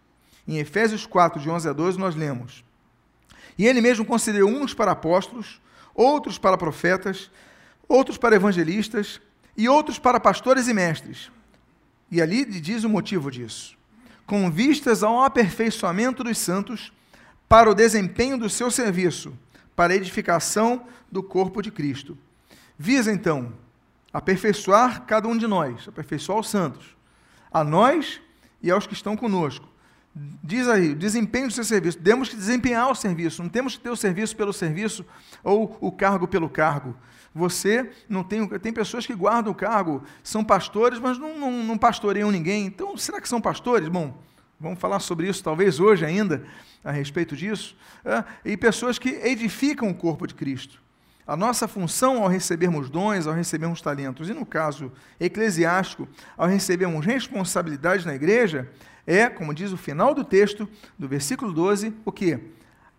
Em 0.47 0.59
Efésios 0.59 1.05
4, 1.05 1.41
de 1.41 1.51
11 1.51 1.69
a 1.69 1.73
12, 1.73 1.99
nós 1.99 2.15
lemos: 2.15 2.65
E 3.59 3.67
ele 3.67 3.81
mesmo 3.81 4.05
concedeu 4.05 4.47
uns 4.47 4.73
para 4.73 4.93
apóstolos, 4.93 5.61
outros 5.93 6.39
para 6.39 6.57
profetas, 6.57 7.29
outros 7.89 8.17
para 8.17 8.37
evangelistas 8.37 9.21
e 9.57 9.69
outros 9.69 9.99
para 9.99 10.21
pastores 10.21 10.69
e 10.69 10.73
mestres. 10.73 11.31
E 12.09 12.23
ali 12.23 12.45
diz 12.45 12.85
o 12.85 12.89
motivo 12.89 13.33
disso: 13.33 13.77
com 14.27 14.49
vistas 14.49 15.03
ao 15.03 15.25
aperfeiçoamento 15.25 16.23
dos 16.23 16.39
santos, 16.39 16.93
para 17.49 17.69
o 17.69 17.75
desempenho 17.75 18.39
do 18.39 18.49
seu 18.49 18.71
serviço 18.71 19.37
para 19.81 19.95
a 19.95 19.97
edificação 19.97 20.85
do 21.11 21.23
corpo 21.23 21.63
de 21.63 21.71
Cristo. 21.71 22.15
Visa, 22.79 23.11
então, 23.11 23.55
aperfeiçoar 24.13 25.07
cada 25.07 25.27
um 25.27 25.35
de 25.35 25.47
nós, 25.47 25.89
aperfeiçoar 25.89 26.39
os 26.39 26.51
santos, 26.51 26.95
a 27.51 27.65
nós 27.65 28.21
e 28.63 28.71
aos 28.71 28.87
que 28.87 28.93
estão 28.93 29.17
conosco, 29.17 29.67
Diz 30.43 30.69
aí, 30.69 30.93
desempenho 30.95 31.47
do 31.47 31.53
seu 31.53 31.63
serviço. 31.63 31.97
Temos 31.99 32.29
que 32.29 32.37
desempenhar 32.37 32.91
o 32.91 32.95
serviço, 32.97 33.43
não 33.43 33.49
temos 33.49 33.77
que 33.77 33.83
ter 33.83 33.91
o 33.91 33.97
serviço 33.97 34.37
pelo 34.37 34.53
serviço 34.53 35.07
ou 35.43 35.79
o 35.81 35.93
cargo 35.93 36.27
pelo 36.27 36.51
cargo. 36.51 36.97
Você 37.33 37.91
não 38.09 38.25
tem. 38.25 38.47
Tem 38.59 38.73
pessoas 38.73 39.07
que 39.07 39.15
guardam 39.15 39.53
o 39.53 39.55
cargo, 39.55 40.03
são 40.23 40.43
pastores, 40.43 40.99
mas 40.99 41.17
não, 41.17 41.39
não, 41.39 41.53
não 41.65 41.79
pastoreiam 41.79 42.31
ninguém. 42.31 42.67
Então, 42.67 42.97
será 42.97 43.21
que 43.21 43.29
são 43.29 43.41
pastores? 43.41 43.89
Bom, 43.89 44.21
vamos 44.61 44.79
falar 44.79 45.01
sobre 45.01 45.29
isso 45.29 45.43
talvez 45.43 45.81
hoje 45.81 46.05
ainda, 46.05 46.45
a 46.85 46.93
respeito 46.93 47.35
disso. 47.35 47.75
E 48.45 48.57
pessoas 48.57 48.99
que 48.99 49.09
edificam 49.09 49.89
o 49.89 49.95
corpo 49.95 50.27
de 50.27 50.35
Cristo. 50.35 50.81
A 51.27 51.37
nossa 51.37 51.69
função 51.69 52.23
ao 52.23 52.29
recebermos 52.29 52.91
dons, 52.91 53.27
ao 53.27 53.33
recebermos 53.33 53.81
talentos, 53.81 54.29
e 54.29 54.35
no 54.35 54.45
caso 54.45 54.93
eclesiástico, 55.19 56.09
ao 56.37 56.49
recebermos 56.49 57.07
responsabilidades 57.07 58.05
na 58.05 58.15
igreja, 58.15 58.69
é, 59.07 59.29
como 59.29 59.55
diz 59.55 59.73
o 59.73 59.77
final 59.77 60.15
do 60.15 60.25
texto, 60.25 60.69
do 60.99 61.09
versículo 61.09 61.53
12, 61.53 61.95
o 62.05 62.13
que? 62.13 62.39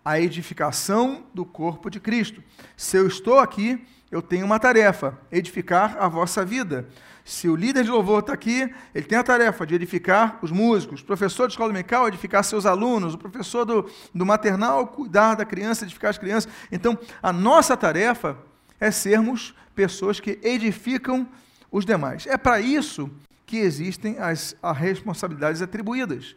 A 0.04 0.20
edificação 0.20 1.26
do 1.34 1.46
corpo 1.46 1.90
de 1.90 2.00
Cristo. 2.00 2.42
Se 2.76 2.98
eu 2.98 3.06
estou 3.06 3.38
aqui, 3.38 3.86
eu 4.10 4.22
tenho 4.22 4.46
uma 4.46 4.60
tarefa: 4.60 5.18
edificar 5.32 5.98
a 6.00 6.08
vossa 6.08 6.44
vida. 6.46 6.88
Se 7.32 7.48
o 7.48 7.56
líder 7.56 7.86
de 7.86 7.90
louvor 7.90 8.20
está 8.20 8.34
aqui, 8.34 8.70
ele 8.94 9.06
tem 9.06 9.18
a 9.18 9.24
tarefa 9.24 9.66
de 9.66 9.74
edificar 9.74 10.38
os 10.42 10.52
músicos, 10.52 11.00
o 11.00 11.06
professor 11.06 11.48
de 11.48 11.54
escola 11.54 11.70
dominical, 11.70 12.06
edificar 12.06 12.44
seus 12.44 12.66
alunos, 12.66 13.14
o 13.14 13.18
professor 13.18 13.64
do, 13.64 13.90
do 14.14 14.26
maternal, 14.26 14.86
cuidar 14.88 15.36
da 15.36 15.46
criança, 15.46 15.86
edificar 15.86 16.10
as 16.10 16.18
crianças. 16.18 16.52
Então, 16.70 17.00
a 17.24 17.32
nossa 17.32 17.78
tarefa 17.78 18.38
é 18.78 18.92
sermos 18.92 19.56
pessoas 19.74 20.20
que 20.20 20.40
edificam 20.44 21.26
os 21.72 21.86
demais. 21.86 22.28
É 22.28 22.38
para 22.38 22.60
isso 22.60 23.10
que 23.46 23.60
existem 23.60 24.20
as, 24.20 24.54
as 24.62 24.78
responsabilidades 24.78 25.62
atribuídas. 25.62 26.36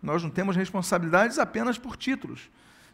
Nós 0.00 0.22
não 0.22 0.30
temos 0.30 0.54
responsabilidades 0.54 1.40
apenas 1.40 1.76
por 1.76 1.96
títulos. 1.96 2.48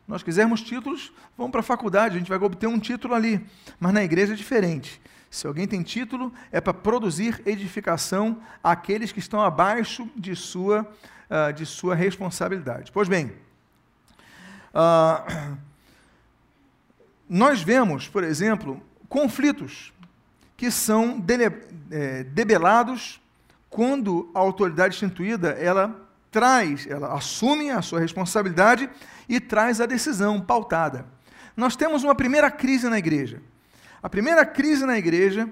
Nós 0.09 0.23
quisermos 0.23 0.63
títulos, 0.63 1.13
vamos 1.37 1.53
para 1.53 1.61
a 1.61 1.63
faculdade, 1.63 2.17
a 2.17 2.19
gente 2.19 2.31
vai 2.31 2.39
obter 2.39 2.67
um 2.67 2.79
título 2.79 3.13
ali. 3.13 3.47
Mas 3.79 3.93
na 3.93 4.03
igreja 4.03 4.33
é 4.33 4.37
diferente. 4.37 4.99
Se 5.33 5.47
alguém 5.47 5.67
tem 5.67 5.83
título, 5.83 6.31
é 6.53 6.61
para 6.61 6.75
produzir 6.75 7.41
edificação 7.47 8.43
àqueles 8.63 9.13
que 9.13 9.19
estão 9.19 9.41
abaixo 9.41 10.07
de 10.15 10.37
sua, 10.37 10.83
uh, 10.83 11.51
de 11.55 11.65
sua 11.65 11.95
responsabilidade. 11.95 12.93
Pois 12.93 13.09
bem, 13.09 13.33
uh, 14.75 15.57
nós 17.27 17.63
vemos, 17.63 18.09
por 18.09 18.23
exemplo, 18.23 18.79
conflitos 19.09 19.91
que 20.55 20.71
são 20.71 21.19
dele, 21.19 21.45
é, 21.91 22.25
debelados 22.25 23.19
quando 23.71 24.31
a 24.35 24.39
autoridade 24.39 24.97
instituída 24.97 25.53
ela 25.53 25.99
traz, 26.31 26.87
ela 26.87 27.15
assume 27.15 27.71
a 27.71 27.81
sua 27.81 28.01
responsabilidade 28.01 28.89
e 29.27 29.41
traz 29.41 29.81
a 29.81 29.87
decisão 29.87 30.43
pautada. 30.43 31.07
Nós 31.57 31.75
temos 31.75 32.05
uma 32.05 32.15
primeira 32.15 32.51
crise 32.51 32.87
na 32.91 32.99
igreja. 32.99 33.41
A 34.03 34.09
primeira 34.09 34.45
crise 34.45 34.85
na 34.85 34.99
igreja 34.99 35.49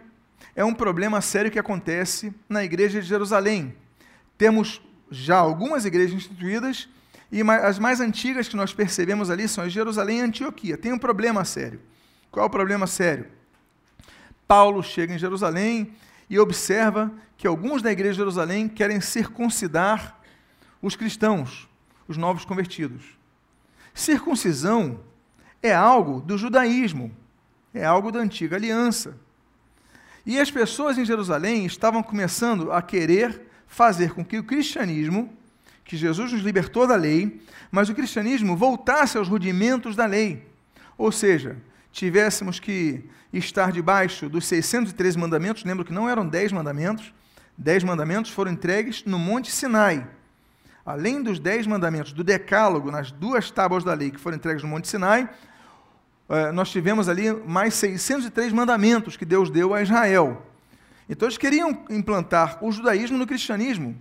é 0.57 0.65
um 0.65 0.75
problema 0.75 1.21
sério 1.21 1.53
que 1.53 1.59
acontece 1.59 2.35
na 2.49 2.65
igreja 2.65 3.01
de 3.01 3.07
Jerusalém. 3.07 3.77
Temos 4.37 4.83
já 5.09 5.37
algumas 5.37 5.85
igrejas 5.85 6.17
instituídas 6.17 6.89
e 7.31 7.43
as 7.43 7.79
mais 7.79 8.01
antigas 8.01 8.49
que 8.49 8.57
nós 8.57 8.75
percebemos 8.75 9.31
ali 9.31 9.47
são 9.47 9.69
Jerusalém 9.69 10.19
e 10.19 10.23
Antioquia. 10.23 10.77
Tem 10.77 10.93
um 10.93 10.99
problema 10.99 11.45
sério. 11.45 11.81
Qual 12.29 12.45
é 12.45 12.47
o 12.49 12.51
problema 12.51 12.89
sério? 12.89 13.27
Paulo 14.49 14.83
chega 14.83 15.15
em 15.15 15.19
Jerusalém 15.19 15.95
e 16.29 16.37
observa 16.37 17.13
que 17.37 17.47
alguns 17.47 17.83
da 17.83 17.93
igreja 17.93 18.15
de 18.15 18.19
Jerusalém 18.19 18.69
querem 18.69 19.01
circuncidar 19.01 20.21
os 20.83 20.97
cristãos, 20.97 21.69
os 22.09 22.17
novos 22.17 22.45
convertidos. 22.45 23.17
Circuncisão 23.95 24.99
é 25.63 25.73
algo 25.73 26.21
do 26.21 26.37
judaísmo, 26.37 27.15
é 27.73 27.85
algo 27.85 28.11
da 28.11 28.19
antiga 28.19 28.57
aliança. 28.57 29.17
E 30.25 30.39
as 30.39 30.51
pessoas 30.51 30.99
em 30.99 31.05
Jerusalém 31.05 31.65
estavam 31.65 32.03
começando 32.03 32.73
a 32.73 32.83
querer 32.83 33.41
fazer 33.67 34.13
com 34.13 34.25
que 34.25 34.39
o 34.39 34.45
cristianismo, 34.45 35.33
que 35.85 35.97
Jesus 35.97 36.33
nos 36.33 36.43
libertou 36.43 36.87
da 36.87 36.97
lei, 36.97 37.41
mas 37.71 37.89
o 37.89 37.95
cristianismo 37.95 38.57
voltasse 38.57 39.17
aos 39.17 39.29
rudimentos 39.29 39.97
da 39.97 40.07
lei. 40.07 40.47
Ou 40.99 41.11
seja, 41.11 41.57
tivéssemos 41.93 42.61
que 42.61 43.05
estar 43.33 43.73
debaixo 43.73 44.29
dos 44.29 44.47
613 44.47 45.17
mandamentos, 45.19 45.65
lembro 45.65 45.85
que 45.85 45.93
não 45.93 46.09
eram 46.09 46.27
10 46.27 46.53
mandamentos, 46.53 47.13
10 47.57 47.85
mandamentos 47.85 48.31
foram 48.31 48.53
entregues 48.53 49.05
no 49.05 49.19
Monte 49.19 49.51
Sinai. 49.51 50.07
Além 50.85 51.23
dos 51.23 51.39
10 51.39 51.67
mandamentos 51.67 52.13
do 52.13 52.25
Decálogo, 52.25 52.91
nas 52.91 53.11
duas 53.11 53.51
tábuas 53.51 53.85
da 53.85 53.95
lei 53.95 54.11
que 54.11 54.19
foram 54.19 54.37
entregues 54.37 54.63
no 54.63 54.69
Monte 54.69 54.89
Sinai, 54.89 55.29
nós 56.53 56.71
tivemos 56.71 57.09
ali 57.09 57.33
mais 57.33 57.75
603 57.75 58.53
mandamentos 58.53 59.17
que 59.17 59.25
Deus 59.25 59.51
deu 59.51 59.75
a 59.75 59.83
Israel. 59.83 60.47
Então 61.09 61.27
eles 61.27 61.39
queriam 61.39 61.85
implantar 61.91 62.65
o 62.65 62.71
judaísmo 62.71 63.19
no 63.19 63.27
cristianismo. 63.27 63.97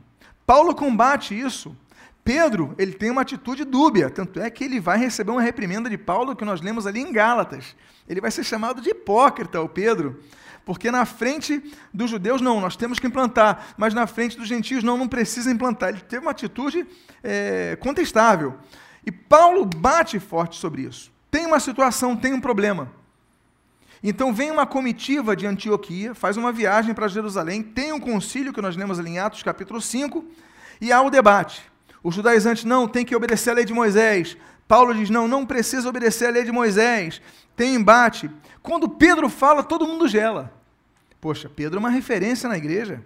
Paulo 0.46 0.76
combate 0.76 1.38
isso. 1.38 1.76
Pedro, 2.24 2.76
ele 2.78 2.94
tem 2.94 3.10
uma 3.10 3.22
atitude 3.22 3.64
dúbia, 3.66 4.10
tanto 4.10 4.40
é 4.40 4.50
que 4.52 4.64
ele 4.64 4.80
vai 4.80 5.00
receber 5.00 5.32
uma 5.32 5.42
reprimenda 5.42 5.90
de 5.90 5.98
Paulo 5.98 6.36
que 6.36 6.46
nós 6.46 6.62
lemos 6.62 6.86
ali 6.86 7.00
em 7.00 7.12
Gálatas. 7.12 7.76
Ele 8.08 8.22
vai 8.22 8.30
ser 8.30 8.44
chamado 8.44 8.82
de 8.82 8.92
hipócrita, 8.92 9.60
o 9.60 9.68
Pedro, 9.68 10.22
porque 10.64 10.92
na 10.92 11.06
frente 11.06 11.64
dos 11.92 12.12
judeus, 12.12 12.42
não, 12.42 12.62
nós 12.62 12.76
temos 12.76 13.00
que 13.00 13.08
implantar, 13.08 13.74
mas 13.76 13.96
na 13.96 14.06
frente 14.06 14.38
dos 14.38 14.48
gentios, 14.48 14.84
não, 14.84 14.98
não 14.98 15.08
precisa 15.08 15.50
implantar. 15.52 15.90
Ele 15.90 16.02
teve 16.02 16.24
uma 16.24 16.30
atitude 16.30 16.86
é, 17.24 17.76
contestável. 17.80 18.56
E 19.04 19.12
Paulo 19.12 19.66
bate 19.66 20.20
forte 20.20 20.58
sobre 20.58 20.84
isso. 20.84 21.12
Tem 21.32 21.46
uma 21.46 21.60
situação, 21.60 22.16
tem 22.16 22.34
um 22.34 22.42
problema. 22.42 22.92
Então 24.02 24.34
vem 24.34 24.50
uma 24.50 24.66
comitiva 24.66 25.36
de 25.36 25.46
Antioquia, 25.46 26.16
faz 26.16 26.38
uma 26.38 26.52
viagem 26.52 26.94
para 26.94 27.08
Jerusalém, 27.08 27.62
tem 27.62 27.92
um 27.92 28.00
concílio 28.00 28.54
que 28.54 28.62
nós 28.62 28.76
lemos 28.76 28.98
ali 28.98 29.12
em 29.12 29.20
Atos 29.20 29.44
capítulo 29.44 29.82
5, 29.82 30.24
e 30.80 30.92
há 30.92 31.02
o 31.02 31.10
debate. 31.10 31.70
Os 32.02 32.16
judaizantes, 32.16 32.64
não, 32.64 32.88
tem 32.88 33.06
que 33.06 33.16
obedecer 33.16 33.50
à 33.50 33.54
lei 33.54 33.66
de 33.66 33.74
Moisés. 33.74 34.38
Paulo 34.68 34.94
diz, 34.94 35.10
não, 35.10 35.28
não 35.28 35.46
precisa 35.46 35.90
obedecer 35.90 36.28
à 36.28 36.32
lei 36.32 36.46
de 36.46 36.52
Moisés. 36.52 37.22
Tem 37.56 37.76
embate. 37.76 38.32
Quando 38.64 38.88
Pedro 38.88 39.28
fala, 39.30 39.64
todo 39.64 39.86
mundo 39.86 40.08
gela. 40.08 40.54
Poxa, 41.20 41.50
Pedro 41.50 41.78
é 41.78 41.80
uma 41.80 41.90
referência 41.90 42.48
na 42.48 42.58
igreja. 42.58 43.04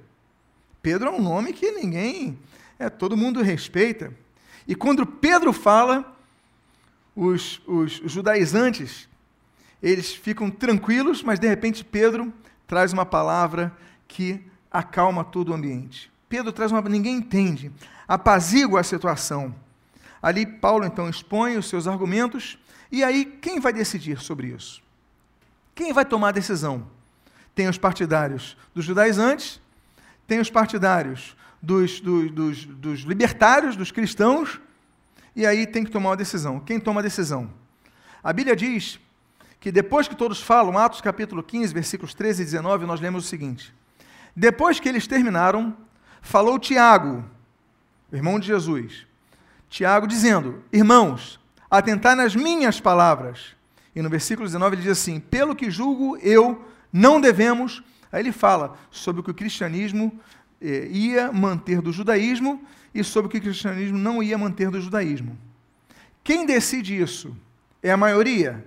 Pedro 0.81 1.09
é 1.09 1.11
um 1.11 1.21
nome 1.21 1.53
que 1.53 1.71
ninguém, 1.71 2.37
é, 2.77 2.89
todo 2.89 3.17
mundo 3.17 3.41
respeita. 3.41 4.13
E 4.67 4.75
quando 4.75 5.05
Pedro 5.05 5.51
fala, 5.51 6.12
os, 7.15 7.61
os 7.67 8.01
judaizantes, 8.05 9.07
eles 9.81 10.13
ficam 10.13 10.49
tranquilos, 10.49 11.21
mas 11.21 11.39
de 11.39 11.47
repente 11.47 11.83
Pedro 11.83 12.33
traz 12.65 12.93
uma 12.93 13.05
palavra 13.05 13.75
que 14.07 14.41
acalma 14.71 15.23
todo 15.23 15.49
o 15.49 15.53
ambiente. 15.53 16.11
Pedro 16.27 16.51
traz 16.51 16.71
uma. 16.71 16.81
ninguém 16.81 17.17
entende 17.17 17.71
apazigua 18.07 18.79
a 18.79 18.83
situação. 18.83 19.55
Ali, 20.21 20.45
Paulo 20.45 20.85
então 20.85 21.09
expõe 21.09 21.57
os 21.57 21.67
seus 21.67 21.87
argumentos, 21.87 22.57
e 22.91 23.03
aí 23.03 23.25
quem 23.25 23.59
vai 23.59 23.73
decidir 23.73 24.19
sobre 24.19 24.47
isso? 24.47 24.81
Quem 25.75 25.91
vai 25.91 26.05
tomar 26.05 26.29
a 26.29 26.31
decisão? 26.31 26.87
Tem 27.55 27.67
os 27.67 27.77
partidários 27.77 28.55
dos 28.73 28.85
judaizantes, 28.85 29.59
tem 30.27 30.39
os 30.39 30.49
partidários 30.49 31.35
dos, 31.61 31.99
dos, 31.99 32.31
dos, 32.31 32.65
dos 32.65 32.99
libertários, 33.01 33.75
dos 33.75 33.91
cristãos, 33.91 34.59
e 35.35 35.45
aí 35.45 35.65
tem 35.65 35.83
que 35.83 35.91
tomar 35.91 36.09
uma 36.09 36.17
decisão. 36.17 36.59
Quem 36.59 36.79
toma 36.79 36.99
a 36.99 37.03
decisão? 37.03 37.49
A 38.23 38.31
Bíblia 38.31 38.55
diz 38.55 38.99
que 39.59 39.71
depois 39.71 40.07
que 40.07 40.15
todos 40.15 40.41
falam, 40.41 40.77
Atos 40.77 41.01
capítulo 41.01 41.41
15, 41.41 41.73
versículos 41.73 42.13
13 42.13 42.41
e 42.41 42.45
19, 42.45 42.85
nós 42.85 42.99
lemos 42.99 43.25
o 43.25 43.27
seguinte: 43.27 43.73
Depois 44.35 44.79
que 44.79 44.87
eles 44.87 45.07
terminaram, 45.07 45.75
falou 46.21 46.59
Tiago, 46.59 47.23
irmão 48.11 48.39
de 48.39 48.47
Jesus, 48.47 49.07
Tiago 49.69 50.05
dizendo: 50.05 50.63
Irmãos, 50.71 51.39
atentai 51.69 52.15
nas 52.15 52.35
minhas 52.35 52.79
palavras. 52.79 53.55
E 53.95 54.01
no 54.01 54.09
versículo 54.09 54.47
19 54.47 54.75
ele 54.75 54.83
diz 54.83 54.91
assim: 54.91 55.19
Pelo 55.19 55.55
que 55.55 55.71
julgo 55.71 56.17
eu, 56.17 56.63
não 56.91 57.19
devemos. 57.19 57.83
Aí 58.11 58.21
ele 58.21 58.31
fala 58.31 58.77
sobre 58.91 59.21
o 59.21 59.23
que 59.23 59.31
o 59.31 59.33
cristianismo 59.33 60.19
eh, 60.61 60.87
ia 60.91 61.31
manter 61.31 61.81
do 61.81 61.91
judaísmo 61.91 62.61
e 62.93 63.03
sobre 63.03 63.27
o 63.27 63.29
que 63.29 63.37
o 63.37 63.41
cristianismo 63.41 63.97
não 63.97 64.21
ia 64.21 64.37
manter 64.37 64.69
do 64.69 64.79
judaísmo. 64.79 65.37
Quem 66.23 66.45
decide 66.45 66.99
isso? 66.99 67.35
É 67.81 67.91
a 67.91 67.97
maioria? 67.97 68.65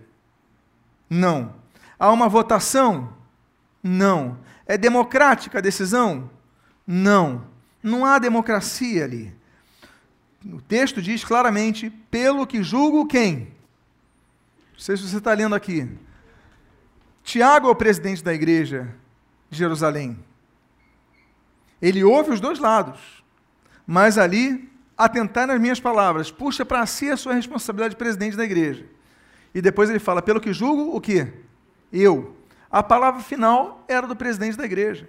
Não. 1.09 1.55
Há 1.99 2.11
uma 2.11 2.29
votação? 2.29 3.13
Não. 3.83 4.39
É 4.67 4.77
democrática 4.77 5.59
a 5.59 5.63
decisão? 5.63 6.31
Não. 6.87 7.47
Não 7.83 8.05
há 8.05 8.19
democracia 8.19 9.05
ali. 9.05 9.33
O 10.45 10.61
texto 10.61 11.01
diz 11.01 11.25
claramente: 11.25 11.91
pelo 12.11 12.47
que 12.47 12.63
julgo 12.63 13.07
quem? 13.07 13.55
Não 14.73 14.81
sei 14.81 14.97
se 14.97 15.09
você 15.09 15.19
está 15.19 15.33
lendo 15.33 15.55
aqui. 15.55 15.89
Tiago 17.23 17.69
é 17.69 17.71
o 17.71 17.75
presidente 17.75 18.23
da 18.23 18.35
igreja 18.35 18.95
de 19.51 19.59
Jerusalém. 19.59 20.19
Ele 21.81 22.05
ouve 22.05 22.31
os 22.31 22.41
dois 22.41 22.59
lados, 22.59 23.16
mas 23.87 24.19
ali 24.19 24.71
atentar 24.97 25.47
nas 25.47 25.61
minhas 25.61 25.79
palavras, 25.79 26.31
puxa 26.31 26.65
para 26.65 26.85
si 26.87 27.11
a 27.11 27.17
sua 27.17 27.35
responsabilidade 27.35 27.91
de 27.91 27.97
presidente 27.97 28.37
da 28.37 28.45
igreja. 28.45 28.85
E 29.55 29.61
depois 29.61 29.89
ele 29.89 29.99
fala, 29.99 30.23
pelo 30.23 30.41
que 30.41 30.53
julgo, 30.53 30.97
o 30.97 31.01
quê? 31.01 31.33
Eu. 31.93 32.37
A 32.71 32.83
palavra 32.83 33.23
final 33.23 33.85
era 33.87 34.07
do 34.07 34.17
presidente 34.17 34.57
da 34.57 34.65
igreja. 34.65 35.09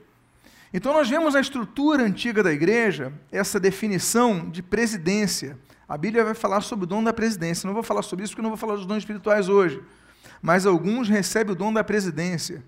Então 0.74 0.94
nós 0.94 1.10
vemos 1.10 1.34
na 1.34 1.40
estrutura 1.40 2.04
antiga 2.04 2.44
da 2.44 2.52
igreja 2.52 3.14
essa 3.32 3.60
definição 3.60 4.50
de 4.50 4.62
presidência. 4.62 5.58
A 5.88 5.98
Bíblia 5.98 6.24
vai 6.24 6.34
falar 6.34 6.62
sobre 6.62 6.84
o 6.84 6.88
dom 6.88 7.04
da 7.04 7.14
presidência. 7.14 7.66
Não 7.66 7.74
vou 7.74 7.84
falar 7.84 8.02
sobre 8.02 8.26
isso 8.26 8.34
porque 8.34 8.42
não 8.42 8.50
vou 8.50 8.58
falar 8.58 8.76
dos 8.76 8.86
dons 8.86 8.98
espirituais 8.98 9.48
hoje. 9.48 9.82
Mas 10.42 10.66
alguns 10.66 11.08
recebem 11.08 11.54
o 11.54 11.56
dom 11.56 11.72
da 11.72 11.84
presidência. 11.84 12.64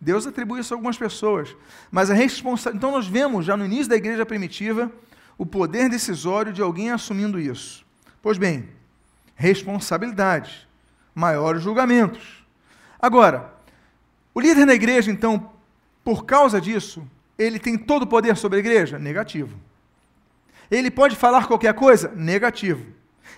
Deus 0.00 0.26
atribui 0.26 0.60
isso 0.60 0.74
a 0.74 0.76
algumas 0.76 0.98
pessoas. 0.98 1.56
Mas 1.90 2.10
a 2.10 2.14
responsabilidade. 2.14 2.76
Então 2.76 2.90
nós 2.90 3.06
vemos 3.06 3.46
já 3.46 3.56
no 3.56 3.64
início 3.64 3.88
da 3.88 3.96
igreja 3.96 4.26
primitiva 4.26 4.90
o 5.36 5.44
poder 5.44 5.88
decisório 5.88 6.52
de 6.52 6.62
alguém 6.62 6.90
assumindo 6.90 7.40
isso. 7.40 7.84
Pois 8.22 8.38
bem, 8.38 8.68
responsabilidade, 9.34 10.68
maiores 11.14 11.62
julgamentos. 11.62 12.44
Agora, 13.00 13.52
o 14.34 14.40
líder 14.40 14.66
da 14.66 14.74
igreja, 14.74 15.10
então, 15.10 15.50
por 16.02 16.24
causa 16.24 16.60
disso, 16.60 17.06
ele 17.38 17.58
tem 17.58 17.76
todo 17.76 18.02
o 18.02 18.06
poder 18.06 18.36
sobre 18.36 18.58
a 18.58 18.60
igreja? 18.60 18.98
Negativo. 18.98 19.58
Ele 20.70 20.90
pode 20.90 21.16
falar 21.16 21.46
qualquer 21.46 21.74
coisa? 21.74 22.12
Negativo. 22.14 22.86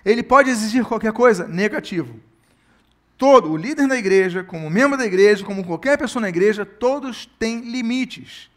Ele 0.05 0.23
pode 0.23 0.51
exigir 0.51 0.85
qualquer 0.85 1.13
coisa? 1.13 1.47
Negativo. 1.49 2.21
Todo, 3.19 3.51
o 3.51 3.57
líder 3.57 3.89
da 3.89 3.97
igreja, 3.97 4.45
como 4.45 4.69
membro 4.69 4.99
da 4.99 5.07
igreja, 5.07 5.45
como 5.45 5.65
qualquer 5.65 5.97
pessoa 5.97 6.21
na 6.21 6.29
igreja, 6.29 6.67
todos 6.67 7.27
têm 7.39 7.61
limites. 7.61 8.51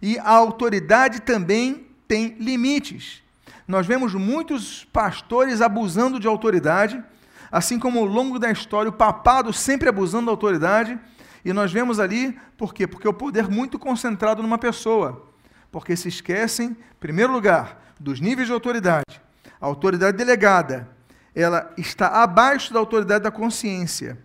E 0.00 0.18
a 0.18 0.28
autoridade 0.30 1.20
também 1.22 1.86
tem 2.06 2.36
limites. 2.38 3.22
Nós 3.66 3.86
vemos 3.86 4.14
muitos 4.14 4.84
pastores 4.92 5.60
abusando 5.60 6.20
de 6.20 6.26
autoridade, 6.26 7.02
assim 7.50 7.78
como 7.78 8.00
ao 8.00 8.04
longo 8.04 8.38
da 8.38 8.50
história 8.50 8.90
o 8.90 8.92
papado 8.92 9.52
sempre 9.52 9.88
abusando 9.88 10.26
da 10.26 10.32
autoridade, 10.32 10.98
e 11.44 11.52
nós 11.52 11.72
vemos 11.72 12.00
ali, 12.00 12.38
por 12.56 12.72
quê? 12.72 12.86
Porque 12.86 13.06
o 13.06 13.12
poder 13.12 13.48
muito 13.48 13.78
concentrado 13.78 14.42
numa 14.42 14.58
pessoa. 14.58 15.28
Porque 15.70 15.94
se 15.96 16.08
esquecem, 16.08 16.68
em 16.68 16.76
primeiro 16.98 17.32
lugar, 17.32 17.94
dos 18.00 18.20
níveis 18.20 18.46
de 18.46 18.52
autoridade. 18.52 19.20
A 19.60 19.66
autoridade 19.66 20.16
delegada, 20.16 20.88
ela 21.34 21.72
está 21.76 22.22
abaixo 22.22 22.72
da 22.72 22.78
autoridade 22.78 23.24
da 23.24 23.30
consciência. 23.30 24.18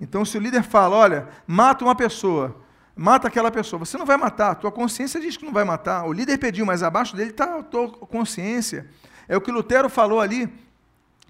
Então, 0.00 0.24
se 0.24 0.36
o 0.36 0.40
líder 0.40 0.62
fala, 0.62 0.96
olha, 0.96 1.28
mata 1.46 1.84
uma 1.84 1.94
pessoa, 1.94 2.56
mata 2.96 3.28
aquela 3.28 3.50
pessoa, 3.50 3.78
você 3.78 3.98
não 3.98 4.06
vai 4.06 4.16
matar, 4.16 4.52
a 4.52 4.54
tua 4.54 4.72
consciência 4.72 5.20
diz 5.20 5.36
que 5.36 5.44
não 5.44 5.52
vai 5.52 5.64
matar. 5.64 6.04
O 6.06 6.12
líder 6.12 6.38
pediu, 6.38 6.64
mas 6.64 6.82
abaixo 6.82 7.14
dele 7.14 7.30
está 7.30 7.58
a 7.58 7.62
tua 7.62 7.90
consciência. 7.90 8.86
É 9.28 9.36
o 9.36 9.40
que 9.40 9.52
Lutero 9.52 9.88
falou 9.90 10.20
ali 10.20 10.48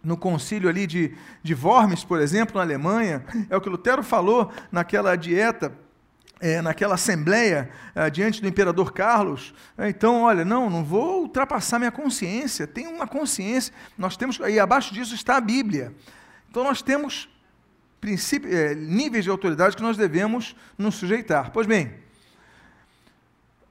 no 0.03 0.17
concílio 0.17 0.69
ali 0.69 0.87
de, 0.87 1.17
de 1.43 1.55
Worms, 1.55 2.05
por 2.05 2.21
exemplo, 2.21 2.57
na 2.57 2.63
Alemanha, 2.63 3.25
é 3.51 3.57
o 3.57 3.61
que 3.61 3.69
Lutero 3.69 4.05
falou 4.05 4.53
naquela 4.71 5.17
dieta 5.17 5.73
é, 6.41 6.61
naquela 6.61 6.95
assembleia 6.95 7.71
é, 7.95 8.11
diante 8.11 8.41
do 8.41 8.49
imperador 8.49 8.93
Carlos. 8.93 9.55
É, 9.77 9.89
então, 9.89 10.23
olha, 10.23 10.45
não, 10.45 10.69
não 10.69 10.85
vou 10.85 11.23
ultrapassar 11.23 11.79
minha 11.79 11.91
consciência. 11.91 12.67
Tem 12.67 12.87
uma 12.87 13.07
consciência. 13.07 13.73
Nós 13.97 14.17
temos 14.17 14.39
e 14.39 14.59
abaixo 14.59 14.93
disso 14.93 15.15
está 15.15 15.37
a 15.37 15.41
Bíblia. 15.41 15.95
Então 16.51 16.65
nós 16.65 16.83
temos 16.83 17.29
é, 18.15 18.75
níveis 18.75 19.25
de 19.25 19.31
autoridade 19.31 19.77
que 19.77 19.83
nós 19.83 19.97
devemos 19.97 20.55
nos 20.79 20.95
sujeitar. 20.95 21.51
Pois 21.51 21.67
bem, 21.67 21.95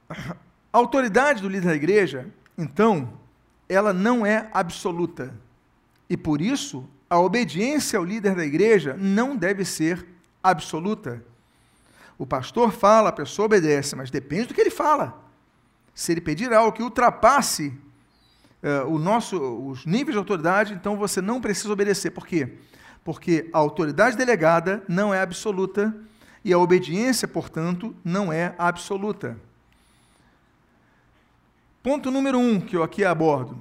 a 0.08 0.78
autoridade 0.78 1.42
do 1.42 1.48
líder 1.48 1.68
da 1.68 1.74
igreja, 1.74 2.28
então, 2.56 3.18
ela 3.68 3.92
não 3.92 4.24
é 4.24 4.48
absoluta. 4.52 5.34
E 6.08 6.16
por 6.16 6.40
isso, 6.40 6.88
a 7.08 7.18
obediência 7.18 7.98
ao 7.98 8.04
líder 8.04 8.34
da 8.34 8.44
igreja 8.44 8.96
não 8.98 9.36
deve 9.36 9.64
ser 9.64 10.06
absoluta. 10.42 11.24
O 12.18 12.26
pastor 12.26 12.72
fala, 12.72 13.10
a 13.10 13.12
pessoa 13.12 13.46
obedece, 13.46 13.94
mas 13.94 14.10
depende 14.10 14.46
do 14.46 14.54
que 14.54 14.60
ele 14.60 14.70
fala. 14.70 15.22
Se 15.94 16.12
ele 16.12 16.20
pedir 16.20 16.52
algo 16.52 16.72
que 16.72 16.82
ultrapasse 16.82 17.68
uh, 18.62 18.88
o 18.88 18.98
nosso, 18.98 19.38
os 19.38 19.84
níveis 19.84 20.14
de 20.14 20.18
autoridade, 20.18 20.72
então 20.74 20.96
você 20.96 21.20
não 21.20 21.40
precisa 21.40 21.72
obedecer. 21.72 22.10
Por 22.10 22.26
quê? 22.26 22.54
Porque 23.06 23.48
a 23.52 23.58
autoridade 23.58 24.16
delegada 24.16 24.82
não 24.88 25.14
é 25.14 25.20
absoluta 25.20 25.94
e 26.44 26.52
a 26.52 26.58
obediência, 26.58 27.28
portanto, 27.28 27.94
não 28.04 28.32
é 28.32 28.52
absoluta. 28.58 29.38
Ponto 31.84 32.10
número 32.10 32.36
um 32.36 32.60
que 32.60 32.74
eu 32.76 32.82
aqui 32.82 33.04
abordo. 33.04 33.60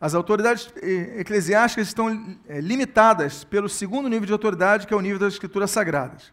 As 0.00 0.14
autoridades 0.14 0.72
eclesiásticas 0.80 1.88
estão 1.88 2.36
eh, 2.48 2.60
limitadas 2.60 3.42
pelo 3.42 3.68
segundo 3.68 4.08
nível 4.08 4.26
de 4.26 4.32
autoridade, 4.32 4.86
que 4.86 4.94
é 4.94 4.96
o 4.96 5.00
nível 5.00 5.18
das 5.18 5.32
escrituras 5.32 5.72
sagradas. 5.72 6.32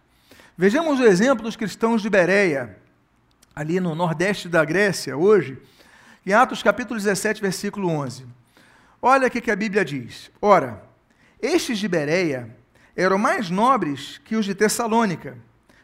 Vejamos 0.55 0.99
o 0.99 1.05
exemplo 1.05 1.43
dos 1.43 1.55
cristãos 1.55 1.99
de 1.99 2.11
Bereia, 2.11 2.77
ali 3.55 3.79
no 3.79 3.95
nordeste 3.95 4.47
da 4.47 4.63
Grécia, 4.63 5.17
hoje, 5.17 5.57
em 6.23 6.31
Atos 6.31 6.61
capítulo 6.61 6.99
17, 6.99 7.41
versículo 7.41 7.89
11. 7.89 8.27
Olha 9.01 9.27
o 9.27 9.31
que 9.31 9.49
a 9.49 9.55
Bíblia 9.55 9.83
diz. 9.83 10.29
Ora, 10.39 10.88
estes 11.41 11.79
de 11.79 11.87
Bereia 11.87 12.55
eram 12.95 13.17
mais 13.17 13.49
nobres 13.49 14.19
que 14.25 14.35
os 14.35 14.45
de 14.45 14.53
Tessalônica, 14.53 15.37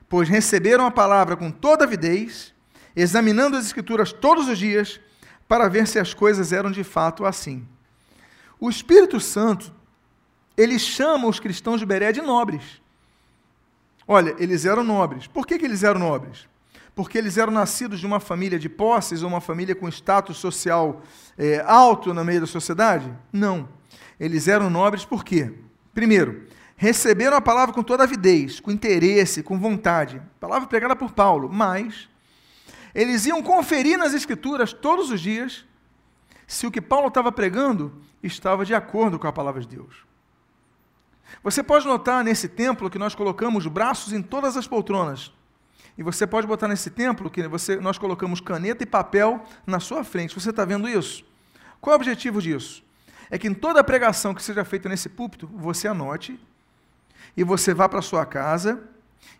pois 0.10 0.28
receberam 0.28 0.86
a 0.86 0.92
palavra 0.92 1.36
com 1.36 1.52
toda 1.52 1.86
avidez, 1.86 2.54
examinando 2.96 3.58
as 3.58 3.66
Escrituras 3.66 4.12
todos 4.12 4.48
os 4.48 4.58
dias, 4.58 5.00
para 5.48 5.70
ver 5.70 5.88
se 5.88 6.00
as 6.00 6.14
coisas 6.14 6.52
eram 6.52 6.72
de 6.72 6.84
fato 6.84 7.26
assim. 7.26 7.68
O 8.60 8.70
Espírito 8.70 9.20
Santo, 9.20 9.74
ele 10.58 10.80
chama 10.80 11.28
os 11.28 11.40
cristãos 11.40 11.80
de 11.80 11.86
Bereia 11.86 12.12
de 12.12 12.22
nobres. 12.22 12.82
Olha, 14.08 14.36
eles 14.40 14.66
eram 14.66 14.84
nobres. 14.84 15.28
Por 15.28 15.46
que, 15.46 15.58
que 15.58 15.66
eles 15.66 15.84
eram 15.84 16.00
nobres? 16.00 16.48
Porque 16.96 17.18
eles 17.18 17.38
eram 17.38 17.52
nascidos 17.52 18.00
de 18.00 18.06
uma 18.06 18.22
família 18.22 18.58
de 18.58 18.70
posses 18.70 19.22
ou 19.22 19.28
uma 19.28 19.42
família 19.42 19.76
com 19.76 19.88
status 19.90 20.38
social 20.38 21.02
é, 21.38 21.62
alto 21.68 22.14
no 22.14 22.24
meio 22.24 22.40
da 22.40 22.48
sociedade? 22.48 23.14
Não. 23.32 23.68
Eles 24.18 24.48
eram 24.48 24.70
nobres 24.70 25.04
por 25.04 25.24
quê? 25.24 25.54
Primeiro, 25.94 26.48
receberam 26.78 27.36
a 27.36 27.42
palavra 27.42 27.74
com 27.74 27.84
toda 27.84 28.04
avidez, 28.04 28.62
com 28.62 28.72
interesse, 28.72 29.44
com 29.44 29.60
vontade. 29.60 30.22
Palavra 30.40 30.68
pregada 30.70 30.96
por 30.96 31.12
Paulo. 31.12 31.50
Mas 31.52 32.08
eles 32.94 33.26
iam 33.26 33.44
conferir 33.44 33.98
nas 33.98 34.14
Escrituras 34.14 34.72
todos 34.72 35.12
os 35.12 35.20
dias 35.20 35.66
se 36.48 36.66
o 36.66 36.72
que 36.72 36.82
Paulo 36.82 37.10
estava 37.10 37.32
pregando 37.32 38.02
estava 38.24 38.64
de 38.64 38.74
acordo 38.74 39.20
com 39.20 39.28
a 39.28 39.34
palavra 39.34 39.60
de 39.60 39.68
Deus. 39.68 40.06
Você 41.44 41.62
pode 41.62 41.86
notar 41.86 42.24
nesse 42.24 42.48
templo 42.48 42.90
que 42.90 43.00
nós 43.00 43.14
colocamos 43.14 43.68
braços 43.68 44.14
em 44.14 44.22
todas 44.22 44.56
as 44.56 44.68
poltronas. 44.68 45.34
E 45.98 46.04
você 46.04 46.28
pode 46.28 46.46
botar 46.46 46.68
nesse 46.68 46.90
templo 46.90 47.30
que 47.30 47.48
você, 47.48 47.78
nós 47.78 47.98
colocamos 47.98 48.42
caneta 48.42 48.84
e 48.84 48.86
papel 48.86 49.44
na 49.66 49.80
sua 49.80 50.04
frente. 50.04 50.36
Você 50.36 50.50
está 50.50 50.66
vendo 50.66 50.90
isso? 50.90 51.24
Qual 51.80 51.94
é 51.94 51.96
o 51.96 52.00
objetivo 52.00 52.42
disso? 52.42 52.84
É 53.30 53.38
que 53.38 53.48
em 53.48 53.54
toda 53.54 53.84
pregação 53.84 54.34
que 54.34 54.44
seja 54.44 54.66
feita 54.66 54.90
nesse 54.90 55.10
púlpito, 55.10 55.48
você 55.54 55.88
anote 55.88 56.40
e 57.36 57.44
você 57.44 57.74
vá 57.74 57.88
para 57.88 58.02
sua 58.02 58.26
casa 58.26 58.84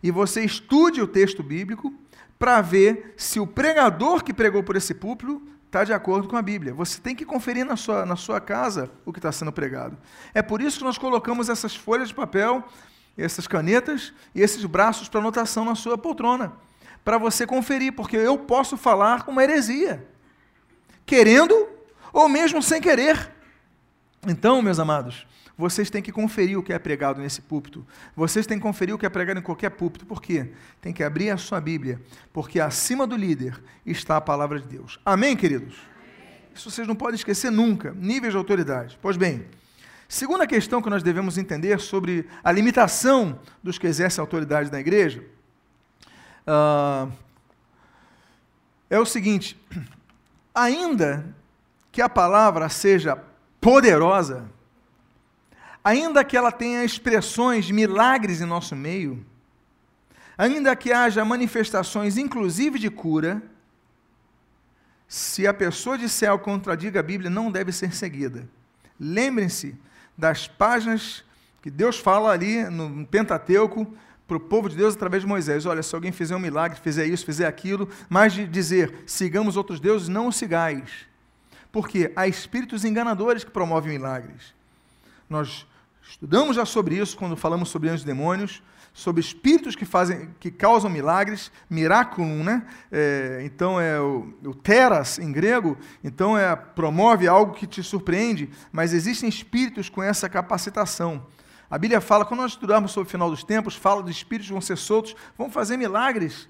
e 0.02 0.12
você 0.12 0.44
estude 0.44 1.02
o 1.02 1.08
texto 1.08 1.44
bíblico 1.44 1.94
para 2.40 2.62
ver 2.62 3.14
se 3.18 3.40
o 3.40 3.48
pregador 3.48 4.24
que 4.24 4.34
pregou 4.34 4.64
por 4.64 4.76
esse 4.76 4.94
púlpito 4.94 5.42
está 5.66 5.84
de 5.84 5.94
acordo 5.94 6.28
com 6.28 6.38
a 6.38 6.42
Bíblia. 6.42 6.74
Você 6.74 7.00
tem 7.02 7.16
que 7.16 7.26
conferir 7.26 7.66
na 7.66 7.76
sua, 7.76 8.06
na 8.06 8.16
sua 8.16 8.40
casa 8.40 8.90
o 9.06 9.12
que 9.12 9.20
está 9.20 9.32
sendo 9.32 9.52
pregado. 9.52 9.98
É 10.34 10.42
por 10.42 10.62
isso 10.62 10.80
que 10.80 10.84
nós 10.84 10.98
colocamos 10.98 11.50
essas 11.50 11.76
folhas 11.76 12.10
de 12.10 12.16
papel, 12.16 12.64
essas 13.18 13.48
canetas 13.48 14.14
e 14.34 14.42
esses 14.42 14.64
braços 14.66 15.08
para 15.08 15.20
anotação 15.20 15.66
na 15.66 15.76
sua 15.76 15.98
poltrona, 15.98 16.54
para 17.04 17.18
você 17.18 17.46
conferir, 17.46 17.94
porque 17.94 18.18
eu 18.18 18.38
posso 18.38 18.76
falar 18.76 19.24
uma 19.28 19.44
heresia, 19.44 20.06
querendo 21.06 21.68
ou 22.12 22.28
mesmo 22.28 22.62
sem 22.62 22.82
querer. 22.82 23.32
Então, 24.28 24.62
meus 24.62 24.80
amados, 24.80 25.28
vocês 25.58 25.90
têm 25.90 26.02
que 26.02 26.12
conferir 26.12 26.58
o 26.60 26.64
que 26.64 26.74
é 26.74 26.80
pregado 26.80 27.22
nesse 27.22 27.42
púlpito. 27.42 27.86
Vocês 28.16 28.46
têm 28.46 28.58
que 28.58 28.64
conferir 28.64 28.94
o 28.94 28.98
que 28.98 29.06
é 29.06 29.10
pregado 29.10 29.40
em 29.40 29.44
qualquer 29.44 29.70
púlpito. 29.70 30.06
Por 30.06 30.22
quê? 30.22 30.52
Tem 30.82 30.92
que 30.92 31.04
abrir 31.04 31.30
a 31.30 31.38
sua 31.38 31.62
Bíblia, 31.62 32.02
porque 32.34 32.60
acima 32.60 33.08
do 33.08 33.16
líder 33.16 33.62
está 33.86 34.18
a 34.18 34.22
palavra 34.22 34.60
de 34.60 34.68
Deus. 34.68 35.00
Amém, 35.06 35.36
queridos? 35.36 35.76
Isso 36.54 36.70
vocês 36.70 36.88
não 36.88 36.96
podem 36.96 37.16
esquecer 37.16 37.52
nunca. 37.52 37.94
Níveis 37.94 38.34
de 38.34 38.38
autoridade. 38.38 38.98
Pois 39.02 39.16
bem, 39.16 39.46
segunda 40.08 40.46
questão 40.46 40.82
que 40.82 40.90
nós 40.90 41.04
devemos 41.04 41.38
entender 41.38 41.80
sobre 41.80 42.28
a 42.44 42.52
limitação 42.52 43.40
dos 43.64 43.78
que 43.78 43.88
exercem 43.88 44.22
autoridade 44.22 44.72
na 44.72 44.80
igreja 44.80 45.24
uh, 46.48 47.12
é 48.90 49.00
o 49.00 49.06
seguinte: 49.06 49.60
ainda 50.54 51.26
que 51.92 52.02
a 52.02 52.10
palavra 52.10 52.70
seja 52.70 53.18
poderosa, 53.60 54.50
ainda 55.84 56.24
que 56.24 56.38
ela 56.38 56.52
tenha 56.52 56.84
expressões 56.84 57.66
de 57.66 57.74
milagres 57.74 58.42
em 58.42 58.46
nosso 58.46 58.76
meio, 58.76 59.26
ainda 60.38 60.76
que 60.76 60.92
haja 60.92 61.26
manifestações 61.26 62.18
inclusive 62.18 62.78
de 62.78 62.90
cura, 62.90 63.42
se 65.08 65.48
a 65.48 65.54
pessoa 65.54 65.98
disser 65.98 66.30
algo 66.30 66.44
contradiga 66.44 67.00
a 67.00 67.04
Bíblia, 67.04 67.30
não 67.30 67.52
deve 67.52 67.72
ser 67.72 67.94
seguida. 67.94 68.48
Lembrem-se 69.00 69.76
das 70.18 70.48
páginas 70.48 71.24
que 71.62 71.70
Deus 71.70 71.98
fala 71.98 72.32
ali 72.32 72.64
no 72.70 73.06
Pentateuco 73.06 73.92
para 74.28 74.38
o 74.38 74.40
povo 74.40 74.70
de 74.70 74.76
Deus 74.76 74.96
através 74.96 75.24
de 75.24 75.28
Moisés. 75.28 75.66
Olha, 75.66 75.84
se 75.84 75.94
alguém 75.94 76.12
fizer 76.12 76.36
um 76.36 76.40
milagre, 76.40 76.80
fizer 76.80 77.06
isso, 77.06 77.26
fizer 77.26 77.48
aquilo, 77.48 77.90
mas 78.10 78.34
de 78.34 78.48
dizer 78.48 79.04
sigamos 79.06 79.58
outros 79.58 79.80
deuses, 79.80 80.08
não 80.08 80.28
os 80.28 80.36
sigais. 80.36 80.90
Porque 81.72 82.12
há 82.16 82.28
espíritos 82.28 82.86
enganadores 82.86 83.44
que 83.44 83.52
promovem 83.52 83.94
milagres. 83.94 84.54
Nós 85.30 85.66
estudamos 86.08 86.56
já 86.56 86.66
sobre 86.66 86.98
isso 86.98 87.18
quando 87.18 87.36
falamos 87.36 87.70
sobre 87.70 87.90
anjos 87.90 88.04
e 88.04 88.06
demônios 88.06 88.62
sobre 88.96 89.20
espíritos 89.20 89.76
que 89.76 89.84
fazem, 89.84 90.30
que 90.40 90.50
causam 90.50 90.90
milagres, 90.90 91.52
miraculum, 91.70 92.46
né? 92.46 92.66
É, 92.90 93.42
então 93.44 93.78
é 93.78 94.00
o, 94.00 94.34
o, 94.42 94.56
teras 94.56 95.20
em 95.20 95.34
grego, 95.34 95.78
então 96.02 96.38
é 96.38 96.56
promove 96.56 97.28
algo 97.28 97.54
que 97.54 97.68
te 97.68 97.84
surpreende, 97.84 98.50
mas 98.72 98.94
existem 98.94 99.28
espíritos 99.28 99.90
com 99.90 100.02
essa 100.02 100.30
capacitação. 100.30 101.28
A 101.70 101.78
Bíblia 101.78 102.00
fala, 102.00 102.24
quando 102.24 102.40
nós 102.40 102.54
estudarmos 102.54 102.94
sobre 102.94 103.10
o 103.10 103.12
final 103.12 103.30
dos 103.30 103.44
tempos, 103.44 103.76
fala 103.76 104.02
dos 104.02 104.16
espíritos 104.16 104.48
que 104.48 104.54
vão 104.54 104.62
ser 104.62 104.78
soltos, 104.78 105.14
vão 105.38 105.52
fazer 105.52 105.76
milagres 105.76 106.48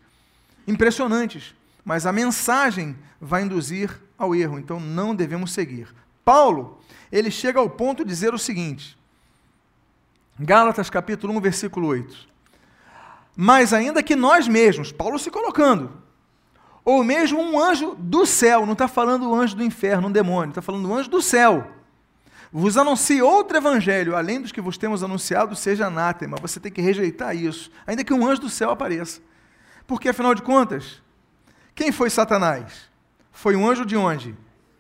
impressionantes, 0.67 1.55
mas 1.83 2.05
a 2.05 2.11
mensagem 2.11 2.95
vai 3.19 3.41
induzir 3.41 3.89
ao 4.19 4.35
erro, 4.35 4.59
então 4.59 4.79
não 4.79 5.15
devemos 5.15 5.51
seguir. 5.51 5.91
Paulo, 6.23 6.79
ele 7.11 7.31
chega 7.31 7.59
ao 7.59 7.71
ponto 7.71 8.03
de 8.03 8.09
dizer 8.09 8.35
o 8.35 8.37
seguinte: 8.37 8.95
Gálatas 10.39 10.91
capítulo 10.91 11.33
1, 11.33 11.41
versículo 11.41 11.87
8. 11.87 12.34
Mas 13.35 13.73
ainda 13.73 14.01
que 14.01 14.15
nós 14.15 14.47
mesmos, 14.47 14.91
Paulo 14.91 15.19
se 15.19 15.29
colocando, 15.29 15.91
ou 16.83 17.03
mesmo 17.03 17.41
um 17.41 17.59
anjo 17.59 17.95
do 17.97 18.25
céu, 18.25 18.65
não 18.65 18.73
está 18.73 18.87
falando 18.87 19.29
o 19.29 19.35
anjo 19.35 19.55
do 19.55 19.63
inferno, 19.63 20.07
um 20.07 20.11
demônio, 20.11 20.49
está 20.49 20.61
falando 20.61 20.87
o 20.87 20.93
anjo 20.93 21.09
do 21.09 21.21
céu, 21.21 21.67
vos 22.51 22.77
anuncie 22.77 23.21
outro 23.21 23.57
evangelho, 23.57 24.15
além 24.15 24.39
dos 24.39 24.51
que 24.51 24.61
vos 24.61 24.77
temos 24.77 25.03
anunciado, 25.03 25.55
seja 25.55 25.87
anátema. 25.87 26.37
Você 26.39 26.57
tem 26.57 26.71
que 26.71 26.81
rejeitar 26.81 27.35
isso, 27.35 27.69
ainda 27.85 28.03
que 28.03 28.13
um 28.13 28.25
anjo 28.25 28.41
do 28.41 28.49
céu 28.49 28.69
apareça. 28.69 29.19
Porque, 29.85 30.07
afinal 30.07 30.33
de 30.33 30.41
contas, 30.41 31.01
quem 31.73 31.91
foi 31.91 32.09
Satanás? 32.09 32.89
Foi 33.31 33.55
um 33.55 33.69
anjo 33.69 33.85
de 33.85 33.97
onde? 33.97 34.33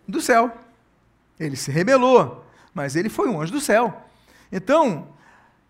Do 0.07 0.21
céu. 0.21 0.55
Ele 1.37 1.57
se 1.57 1.69
rebelou, 1.69 2.45
mas 2.73 2.95
ele 2.95 3.09
foi 3.09 3.27
um 3.27 3.41
anjo 3.41 3.51
do 3.51 3.59
céu. 3.59 4.03
Então, 4.51 5.09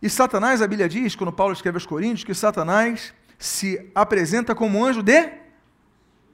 e 0.05 0.09
Satanás, 0.09 0.61
a 0.61 0.67
Bíblia 0.67 0.87
diz, 0.87 1.15
quando 1.15 1.33
Paulo 1.33 1.51
escreve 1.51 1.77
aos 1.77 1.85
Coríntios, 1.87 2.23
que 2.23 2.35
Satanás 2.35 3.11
se 3.39 3.89
apresenta 3.95 4.53
como 4.53 4.85
anjo 4.85 5.01
de, 5.01 5.31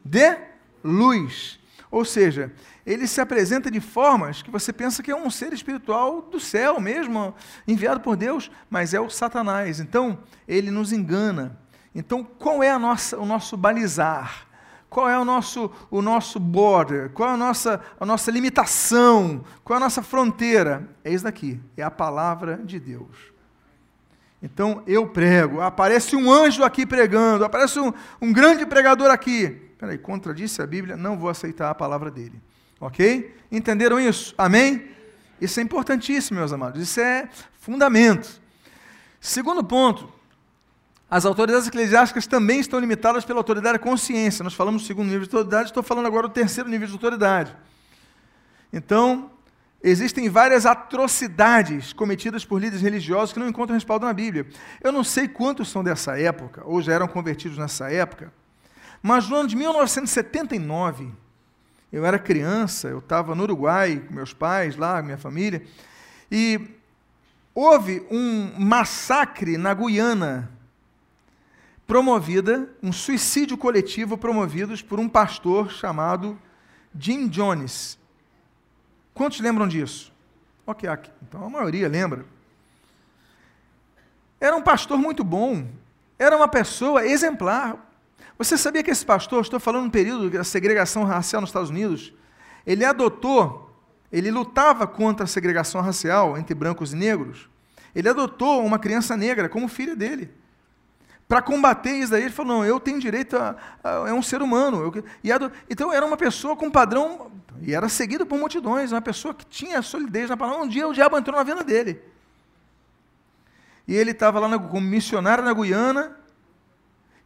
de 0.04 0.38
luz. 0.84 1.58
Ou 1.90 2.04
seja, 2.04 2.52
ele 2.86 3.08
se 3.08 3.22
apresenta 3.22 3.72
de 3.72 3.80
formas 3.80 4.42
que 4.42 4.52
você 4.52 4.74
pensa 4.74 5.02
que 5.02 5.10
é 5.10 5.16
um 5.16 5.30
ser 5.30 5.54
espiritual 5.54 6.22
do 6.22 6.38
céu 6.38 6.82
mesmo, 6.82 7.34
enviado 7.66 8.02
por 8.02 8.18
Deus, 8.18 8.52
mas 8.70 8.94
é 8.94 9.00
o 9.00 9.10
Satanás. 9.10 9.80
Então, 9.80 10.20
ele 10.46 10.70
nos 10.70 10.92
engana. 10.92 11.58
Então, 11.96 12.26
qual 12.26 12.62
é 12.62 12.72
a 12.72 12.78
nossa, 12.78 13.18
o 13.18 13.26
nosso 13.26 13.56
balizar? 13.56 14.48
Qual 14.90 15.08
é 15.08 15.18
o 15.18 15.24
nosso, 15.24 15.72
o 15.90 16.02
nosso 16.02 16.42
border? 16.42 17.12
Qual 17.12 17.30
é 17.30 17.34
a 17.36 17.38
nossa, 17.38 17.80
a 17.98 18.06
nossa 18.06 18.32
limitação? 18.32 19.46
Qual 19.64 19.76
é 19.76 19.82
a 19.82 19.86
nossa 19.86 20.04
fronteira? 20.04 20.90
É 21.06 21.14
isso 21.14 21.24
daqui, 21.24 21.58
é 21.78 21.84
a 21.84 21.90
palavra 21.90 22.58
de 22.58 22.78
Deus. 22.78 23.32
Então 24.42 24.82
eu 24.88 25.08
prego, 25.08 25.62
aparece 25.62 26.16
um 26.16 26.32
anjo 26.32 26.64
aqui 26.64 26.86
pregando, 26.86 27.46
aparece 27.46 27.80
um, 27.80 27.94
um 28.20 28.34
grande 28.34 28.66
pregador 28.66 29.12
aqui. 29.12 29.50
Peraí, 29.78 29.98
contradisse 29.98 30.62
a 30.62 30.68
Bíblia, 30.68 30.96
não 30.96 31.18
vou 31.18 31.30
aceitar 31.30 31.70
a 31.70 31.76
palavra 31.76 32.10
dele. 32.10 32.42
Ok? 32.80 33.36
Entenderam 33.52 34.00
isso? 34.00 34.34
Amém? 34.38 34.90
Isso 35.40 35.60
é 35.60 35.64
importantíssimo, 35.64 36.40
meus 36.40 36.52
amados. 36.52 36.82
Isso 36.82 37.00
é 37.00 37.30
fundamento. 37.60 38.42
Segundo 39.20 39.64
ponto, 39.64 40.12
as 41.10 41.26
autoridades 41.26 41.68
eclesiásticas 41.68 42.26
também 42.26 42.60
estão 42.60 42.80
limitadas 42.80 43.26
pela 43.26 43.40
autoridade 43.40 43.74
da 43.74 43.80
consciência. 43.80 44.44
Nós 44.44 44.54
falamos 44.54 44.84
do 44.84 44.88
segundo 44.88 45.10
nível 45.10 45.28
de 45.28 45.36
autoridade, 45.36 45.70
estou 45.70 45.84
falando 45.84 46.06
agora 46.06 46.28
do 46.28 46.34
terceiro 46.34 46.70
nível 46.70 46.88
de 46.88 46.94
autoridade. 46.94 47.56
Então, 48.72 49.30
Existem 49.84 50.30
várias 50.30 50.66
atrocidades 50.66 51.92
cometidas 51.92 52.46
por 52.46 52.62
líderes 52.62 52.84
religiosos 52.84 53.34
que 53.34 53.40
não 53.40 53.48
encontram 53.48 53.74
respaldo 53.74 54.06
na 54.06 54.14
Bíblia. 54.14 54.46
Eu 54.82 54.92
não 54.92 55.04
sei 55.04 55.28
quantos 55.28 55.70
são 55.70 55.84
dessa 55.84 56.20
época, 56.20 56.62
ou 56.66 56.82
já 56.82 56.94
eram 56.94 57.08
convertidos 57.08 57.58
nessa 57.58 57.92
época, 57.92 58.32
mas 59.02 59.28
no 59.28 59.36
ano 59.38 59.50
de 59.50 59.56
1979, 59.56 61.12
eu 61.92 62.06
era 62.06 62.20
criança, 62.20 62.88
eu 62.88 63.00
estava 63.00 63.34
no 63.34 63.44
Uruguai 63.44 64.04
com 64.08 64.14
meus 64.14 64.34
pais 64.34 64.78
lá, 64.78 65.02
minha 65.02 65.18
família, 65.18 65.64
e 66.32 66.60
houve 67.54 68.06
um 68.12 68.52
massacre 68.60 69.58
na 69.58 69.74
Guiana, 69.74 70.52
promovida, 71.88 72.70
um 72.82 72.94
suicídio 72.94 73.58
coletivo 73.58 74.18
promovido 74.18 74.78
por 74.86 75.00
um 75.00 75.10
pastor 75.10 75.72
chamado 75.72 76.40
Jim 76.98 77.28
Jones. 77.28 78.00
Quantos 79.14 79.40
lembram 79.40 79.68
disso? 79.68 80.12
Ok, 80.66 80.88
aqui. 80.88 81.12
então 81.22 81.44
a 81.44 81.50
maioria 81.50 81.88
lembra. 81.88 82.26
Era 84.40 84.56
um 84.56 84.62
pastor 84.62 84.98
muito 84.98 85.24
bom, 85.24 85.68
era 86.18 86.36
uma 86.36 86.48
pessoa 86.48 87.06
exemplar. 87.06 87.78
Você 88.38 88.58
sabia 88.58 88.82
que 88.82 88.90
esse 88.90 89.06
pastor, 89.06 89.42
estou 89.42 89.60
falando 89.60 89.86
no 89.86 89.92
período 89.92 90.30
da 90.30 90.44
segregação 90.44 91.04
racial 91.04 91.42
nos 91.42 91.50
Estados 91.50 91.70
Unidos, 91.70 92.14
ele 92.66 92.84
adotou, 92.84 93.76
ele 94.12 94.32
lutava 94.32 94.88
contra 94.88 95.26
a 95.26 95.28
segregação 95.28 95.82
racial 95.82 96.38
entre 96.38 96.56
brancos 96.56 96.94
e 96.94 96.96
negros. 96.96 97.50
Ele 97.94 98.10
adotou 98.10 98.66
uma 98.66 98.80
criança 98.80 99.16
negra 99.18 99.50
como 99.50 99.68
filha 99.68 99.96
dele. 99.96 100.32
Para 101.32 101.42
combater 101.42 101.92
isso 101.92 102.12
daí, 102.12 102.24
ele 102.24 102.30
falou: 102.30 102.58
não, 102.58 102.66
eu 102.66 102.78
tenho 102.78 103.00
direito 103.00 103.38
a. 103.38 103.56
a 103.82 104.10
é 104.10 104.14
um 104.14 104.22
ser 104.22 104.42
humano. 104.42 104.82
Eu, 104.82 105.06
e 105.24 105.30
então 105.70 105.94
era 105.94 106.06
uma 106.06 106.18
pessoa 106.18 106.58
com 106.58 106.70
padrão 106.70 107.32
e 107.62 107.74
era 107.74 107.88
seguido 107.88 108.26
por 108.26 108.38
multidões, 108.38 108.92
uma 108.92 109.02
pessoa 109.02 109.34
que 109.34 109.46
tinha 109.46 109.82
solidez 109.82 110.30
na 110.30 110.36
palavra. 110.36 110.62
Um 110.62 110.68
dia 110.68 110.86
o 110.86 110.94
diabo 110.94 111.18
entrou 111.18 111.38
na 111.38 111.44
vida 111.44 111.64
dele. 111.64 112.02
E 113.88 113.96
ele 113.96 114.12
estava 114.12 114.42
lá 114.42 114.60
como 114.60 114.86
missionário 114.86 115.42
na 115.42 115.54
Guiana 115.54 116.18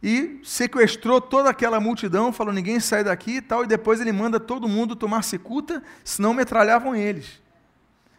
e 0.00 0.40
sequestrou 0.44 1.20
toda 1.20 1.50
aquela 1.50 1.80
multidão, 1.80 2.32
falou: 2.32 2.52
ninguém 2.52 2.78
sai 2.78 3.02
daqui 3.02 3.38
e 3.38 3.42
tal. 3.42 3.64
E 3.64 3.66
depois 3.66 4.00
ele 4.00 4.12
manda 4.12 4.38
todo 4.38 4.68
mundo 4.68 4.94
tomar 4.94 5.22
cicuta, 5.22 5.82
senão 6.04 6.32
metralhavam 6.32 6.94
eles. 6.94 7.42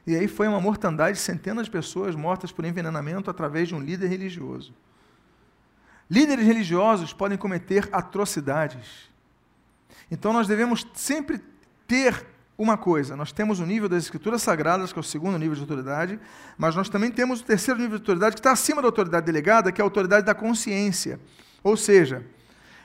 E 0.06 0.17
aí 0.17 0.28
foi 0.28 0.50
uma 0.50 0.60
mortandade, 0.60 1.17
centenas 1.17 1.67
de 1.67 1.71
pessoas 1.71 2.13
mortas 2.13 2.52
por 2.52 2.65
envenenamento 2.65 3.32
através 3.32 3.69
de 3.69 3.76
um 3.76 3.80
líder 3.80 4.08
religioso. 4.08 4.73
Líderes 6.09 6.45
religiosos 6.45 7.11
podem 7.13 7.37
cometer 7.37 7.89
atrocidades. 7.91 9.09
Então 10.09 10.31
nós 10.31 10.47
devemos 10.47 10.87
sempre 10.93 11.41
ter 11.85 12.25
uma 12.57 12.77
coisa: 12.77 13.15
nós 13.15 13.31
temos 13.31 13.59
o 13.59 13.65
nível 13.65 13.89
das 13.89 14.03
Escrituras 14.03 14.41
Sagradas, 14.41 14.91
que 14.91 14.99
é 14.99 15.01
o 15.01 15.03
segundo 15.03 15.37
nível 15.37 15.55
de 15.55 15.61
autoridade, 15.61 16.19
mas 16.57 16.75
nós 16.75 16.89
também 16.89 17.11
temos 17.11 17.41
o 17.41 17.43
terceiro 17.43 17.79
nível 17.79 17.97
de 17.97 18.03
autoridade, 18.03 18.35
que 18.35 18.39
está 18.39 18.51
acima 18.51 18.81
da 18.81 18.87
autoridade 18.87 19.25
delegada, 19.25 19.71
que 19.71 19.81
é 19.81 19.83
a 19.83 19.85
autoridade 19.85 20.25
da 20.25 20.33
consciência. 20.33 21.19
Ou 21.63 21.75
seja, 21.75 22.25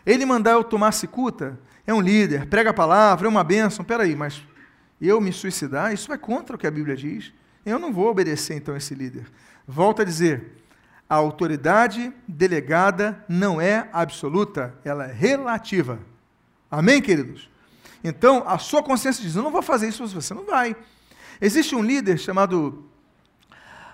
ele 0.04 0.26
mandar 0.26 0.52
eu 0.52 0.64
tomar 0.64 0.92
cicuta, 0.92 1.58
é 1.87 1.94
um 1.94 2.00
líder, 2.00 2.46
prega 2.46 2.70
a 2.70 2.74
palavra, 2.74 3.26
é 3.26 3.30
uma 3.30 3.44
bênção. 3.44 3.85
Peraí, 3.85 4.16
mas 4.16 4.42
eu 5.00 5.20
me 5.20 5.32
suicidar, 5.32 5.92
isso 5.92 6.12
é 6.12 6.18
contra 6.18 6.56
o 6.56 6.58
que 6.58 6.66
a 6.66 6.70
Bíblia 6.70 6.96
diz. 6.96 7.32
Eu 7.64 7.78
não 7.78 7.92
vou 7.92 8.08
obedecer 8.08 8.56
então 8.56 8.74
a 8.74 8.78
esse 8.78 8.94
líder. 8.94 9.26
Volto 9.66 10.02
a 10.02 10.04
dizer, 10.04 10.62
a 11.12 11.16
autoridade 11.16 12.11
delegada 12.27 13.22
não 13.29 13.61
é 13.61 13.87
absoluta, 13.92 14.75
ela 14.83 15.05
é 15.05 15.12
relativa. 15.12 15.98
Amém, 16.70 17.03
queridos? 17.03 17.51
Então, 18.03 18.42
a 18.48 18.57
sua 18.57 18.83
consciência 18.83 19.22
diz: 19.22 19.37
Eu 19.37 19.42
não 19.42 19.51
vou 19.51 19.61
fazer 19.61 19.88
isso, 19.88 20.07
você 20.07 20.33
não 20.33 20.46
vai. 20.46 20.75
Existe 21.38 21.75
um 21.75 21.83
líder 21.83 22.16
chamado. 22.16 22.88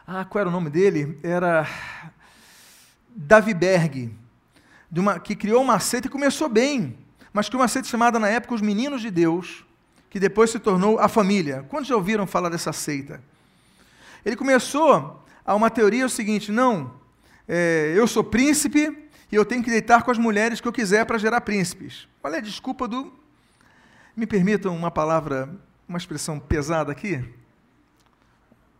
Ah, 0.06 0.24
qual 0.26 0.42
era 0.42 0.48
o 0.48 0.52
nome 0.52 0.70
dele? 0.70 1.18
Era. 1.20 1.66
Davi 3.08 3.52
Berg, 3.52 4.14
uma, 4.96 5.18
que 5.18 5.34
criou 5.34 5.60
uma 5.60 5.80
seita 5.80 6.06
e 6.06 6.10
começou 6.10 6.48
bem, 6.48 6.96
mas 7.32 7.48
criou 7.48 7.62
uma 7.62 7.68
seita 7.68 7.88
chamada 7.88 8.20
na 8.20 8.28
época 8.28 8.54
Os 8.54 8.60
Meninos 8.60 9.00
de 9.00 9.10
Deus, 9.10 9.64
que 10.08 10.20
depois 10.20 10.50
se 10.50 10.60
tornou 10.60 11.00
a 11.00 11.08
família. 11.08 11.66
Quantos 11.68 11.88
já 11.88 11.96
ouviram 11.96 12.28
falar 12.28 12.48
dessa 12.48 12.72
seita? 12.72 13.20
Ele 14.24 14.36
começou 14.36 15.20
a 15.44 15.56
uma 15.56 15.68
teoria 15.68 16.06
o 16.06 16.08
seguinte: 16.08 16.52
não, 16.52 16.96
é, 17.48 17.94
eu 17.96 18.06
sou 18.06 18.22
príncipe 18.22 19.08
e 19.32 19.34
eu 19.34 19.44
tenho 19.44 19.62
que 19.62 19.70
deitar 19.70 20.02
com 20.02 20.10
as 20.10 20.18
mulheres 20.18 20.60
que 20.60 20.68
eu 20.68 20.72
quiser 20.72 21.06
para 21.06 21.16
gerar 21.16 21.40
príncipes. 21.40 22.06
Qual 22.20 22.32
é 22.32 22.38
a 22.38 22.42
desculpa 22.42 22.86
do 22.86 23.12
me 24.14 24.26
permitam 24.26 24.76
uma 24.76 24.90
palavra, 24.90 25.48
uma 25.88 25.96
expressão 25.96 26.38
pesada 26.38 26.92
aqui? 26.92 27.24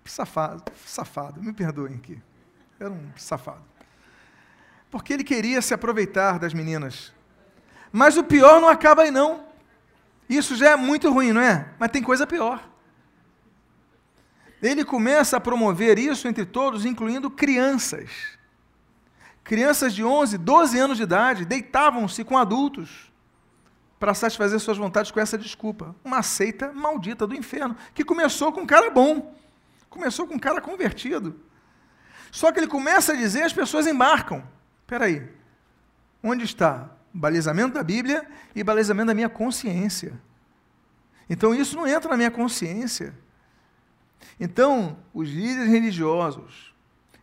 Safado, 0.04 0.64
safado, 0.86 1.42
me 1.42 1.52
perdoem 1.52 1.94
aqui. 1.94 2.20
Era 2.78 2.90
um 2.90 3.10
safado. 3.16 3.62
Porque 4.90 5.12
ele 5.12 5.24
queria 5.24 5.60
se 5.60 5.74
aproveitar 5.74 6.38
das 6.38 6.54
meninas. 6.54 7.12
Mas 7.92 8.16
o 8.16 8.24
pior 8.24 8.60
não 8.60 8.68
acaba 8.68 9.02
aí, 9.02 9.10
não. 9.10 9.46
Isso 10.28 10.56
já 10.56 10.70
é 10.70 10.76
muito 10.76 11.10
ruim, 11.10 11.32
não 11.32 11.40
é? 11.40 11.68
Mas 11.78 11.90
tem 11.90 12.02
coisa 12.02 12.26
pior. 12.26 12.66
Ele 14.62 14.84
começa 14.84 15.36
a 15.36 15.40
promover 15.40 15.98
isso 15.98 16.26
entre 16.26 16.44
todos, 16.44 16.84
incluindo 16.84 17.30
crianças. 17.30 18.37
Crianças 19.48 19.94
de 19.94 20.04
11, 20.04 20.36
12 20.36 20.78
anos 20.78 20.98
de 20.98 21.04
idade 21.04 21.46
deitavam-se 21.46 22.22
com 22.22 22.36
adultos 22.36 23.10
para 23.98 24.12
satisfazer 24.12 24.60
suas 24.60 24.76
vontades 24.76 25.10
com 25.10 25.18
essa 25.18 25.38
desculpa. 25.38 25.96
Uma 26.04 26.22
seita 26.22 26.70
maldita 26.70 27.26
do 27.26 27.34
inferno, 27.34 27.74
que 27.94 28.04
começou 28.04 28.52
com 28.52 28.60
um 28.60 28.66
cara 28.66 28.90
bom, 28.90 29.34
começou 29.88 30.26
com 30.26 30.34
um 30.34 30.38
cara 30.38 30.60
convertido. 30.60 31.40
Só 32.30 32.52
que 32.52 32.60
ele 32.60 32.66
começa 32.66 33.14
a 33.14 33.16
dizer, 33.16 33.42
as 33.42 33.54
pessoas 33.54 33.86
embarcam. 33.86 34.44
Espera 34.82 35.06
aí, 35.06 35.26
onde 36.22 36.44
está 36.44 36.90
balizamento 37.10 37.72
da 37.72 37.82
Bíblia 37.82 38.28
e 38.54 38.62
balizamento 38.62 39.06
da 39.06 39.14
minha 39.14 39.30
consciência? 39.30 40.20
Então 41.26 41.54
isso 41.54 41.74
não 41.74 41.86
entra 41.86 42.10
na 42.10 42.18
minha 42.18 42.30
consciência. 42.30 43.14
Então, 44.38 44.98
os 45.14 45.26
líderes 45.30 45.70
religiosos, 45.70 46.67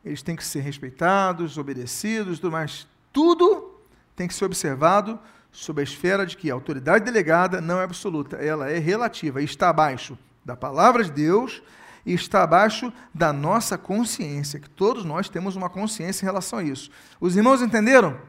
eles 0.06 0.22
têm 0.22 0.36
que 0.36 0.46
ser 0.46 0.60
respeitados, 0.60 1.58
obedecidos, 1.58 2.40
tudo 2.40 2.52
mais. 2.52 2.88
Tudo 3.12 3.82
tem 4.16 4.28
que 4.28 4.34
ser 4.36 4.46
observado 4.46 5.20
sob 5.52 5.82
a 5.82 5.84
esfera 5.84 6.26
de 6.26 6.38
que 6.38 6.52
a 6.52 6.54
autoridade 6.54 7.04
delegada 7.04 7.60
não 7.60 7.80
é 7.80 7.84
absoluta, 7.84 8.36
ela 8.38 8.70
é 8.70 8.78
relativa 8.78 9.42
está 9.42 9.70
abaixo 9.70 10.18
da 10.44 10.56
palavra 10.56 11.04
de 11.04 11.12
Deus 11.12 11.64
e 12.06 12.14
está 12.14 12.44
abaixo 12.44 12.94
da 13.14 13.34
nossa 13.34 13.78
consciência, 13.78 14.60
que 14.60 14.70
todos 14.70 15.04
nós 15.04 15.28
temos 15.28 15.56
uma 15.56 15.70
consciência 15.70 16.24
em 16.24 16.28
relação 16.28 16.60
a 16.60 16.64
isso. 16.64 16.92
Os 17.20 17.36
irmãos 17.36 17.62
entenderam? 17.62 18.20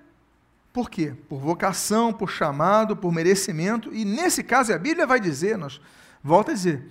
por 0.73 0.89
quê? 0.89 1.15
Por 1.29 1.39
vocação, 1.39 2.13
por 2.13 2.31
chamado, 2.31 2.97
por 2.97 3.13
merecimento. 3.13 3.93
E 3.93 4.05
nesse 4.05 4.43
caso, 4.43 4.73
a 4.73 4.79
Bíblia 4.79 5.07
vai 5.07 5.21
dizer, 5.21 5.59
nós 5.59 5.81
volta 6.25 6.53
a 6.53 6.55
dizer, 6.55 6.89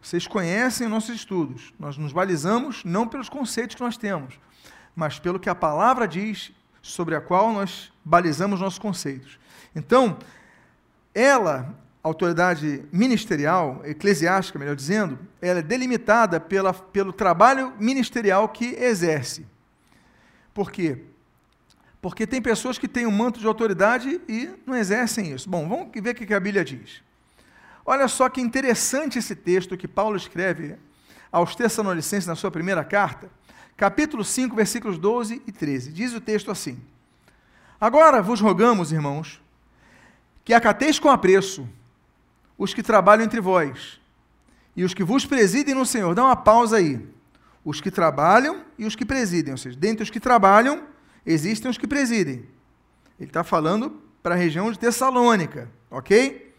vocês 0.00 0.26
conhecem 0.26 0.88
nossos 0.88 1.16
estudos. 1.16 1.74
Nós 1.78 1.98
nos 1.98 2.12
balizamos 2.12 2.84
não 2.84 3.08
pelos 3.08 3.28
conceitos 3.28 3.74
que 3.74 3.82
nós 3.82 3.96
temos, 3.96 4.38
mas 4.94 5.18
pelo 5.18 5.40
que 5.40 5.50
a 5.50 5.54
palavra 5.54 6.06
diz, 6.06 6.52
sobre 6.80 7.14
a 7.14 7.20
qual 7.20 7.52
nós 7.52 7.92
balizamos 8.04 8.60
nossos 8.60 8.78
conceitos. 8.78 9.38
Então, 9.74 10.16
ela, 11.14 11.74
autoridade 12.02 12.84
ministerial, 12.92 13.82
eclesiástica, 13.84 14.58
melhor 14.58 14.76
dizendo, 14.76 15.18
ela 15.42 15.58
é 15.58 15.62
delimitada 15.62 16.40
pela, 16.40 16.72
pelo 16.72 17.12
trabalho 17.12 17.74
ministerial 17.78 18.48
que 18.48 18.74
exerce. 18.76 19.46
Por 20.54 20.70
quê? 20.70 21.04
Porque 22.00 22.26
tem 22.26 22.40
pessoas 22.40 22.78
que 22.78 22.88
têm 22.88 23.06
um 23.06 23.10
manto 23.10 23.40
de 23.40 23.46
autoridade 23.46 24.20
e 24.28 24.50
não 24.66 24.74
exercem 24.74 25.32
isso. 25.32 25.48
Bom, 25.48 25.68
vamos 25.68 25.88
ver 25.94 26.10
o 26.10 26.14
que 26.14 26.32
a 26.32 26.40
Bíblia 26.40 26.64
diz. 26.64 27.02
Olha 27.84 28.08
só 28.08 28.28
que 28.28 28.40
interessante 28.40 29.18
esse 29.18 29.34
texto 29.34 29.76
que 29.76 29.88
Paulo 29.88 30.16
escreve 30.16 30.76
aos 31.30 31.54
Tessalonicenses 31.54 32.26
na 32.26 32.34
sua 32.34 32.50
primeira 32.50 32.84
carta, 32.84 33.30
capítulo 33.76 34.24
5, 34.24 34.54
versículos 34.56 34.98
12 34.98 35.42
e 35.46 35.52
13. 35.52 35.92
Diz 35.92 36.14
o 36.14 36.20
texto 36.20 36.50
assim: 36.50 36.80
Agora 37.80 38.22
vos 38.22 38.40
rogamos, 38.40 38.92
irmãos, 38.92 39.40
que 40.44 40.54
acateis 40.54 40.98
com 40.98 41.10
apreço 41.10 41.68
os 42.56 42.74
que 42.74 42.82
trabalham 42.82 43.24
entre 43.24 43.40
vós 43.40 44.00
e 44.76 44.84
os 44.84 44.94
que 44.94 45.04
vos 45.04 45.26
presidem 45.26 45.74
no 45.74 45.86
Senhor. 45.86 46.14
Dá 46.14 46.24
uma 46.24 46.36
pausa 46.36 46.76
aí. 46.76 47.00
Os 47.62 47.80
que 47.80 47.90
trabalham 47.90 48.64
e 48.78 48.86
os 48.86 48.96
que 48.96 49.04
presidem, 49.04 49.52
ou 49.52 49.58
seja, 49.58 49.78
dentre 49.78 50.02
os 50.02 50.10
que 50.10 50.18
trabalham, 50.18 50.84
existem 51.24 51.70
os 51.70 51.78
que 51.78 51.86
presidem. 51.86 52.46
Ele 53.18 53.28
está 53.28 53.44
falando 53.44 54.00
para 54.22 54.34
a 54.34 54.38
região 54.38 54.70
de 54.70 54.78
Tessalônica, 54.78 55.70
ok? 55.90 56.54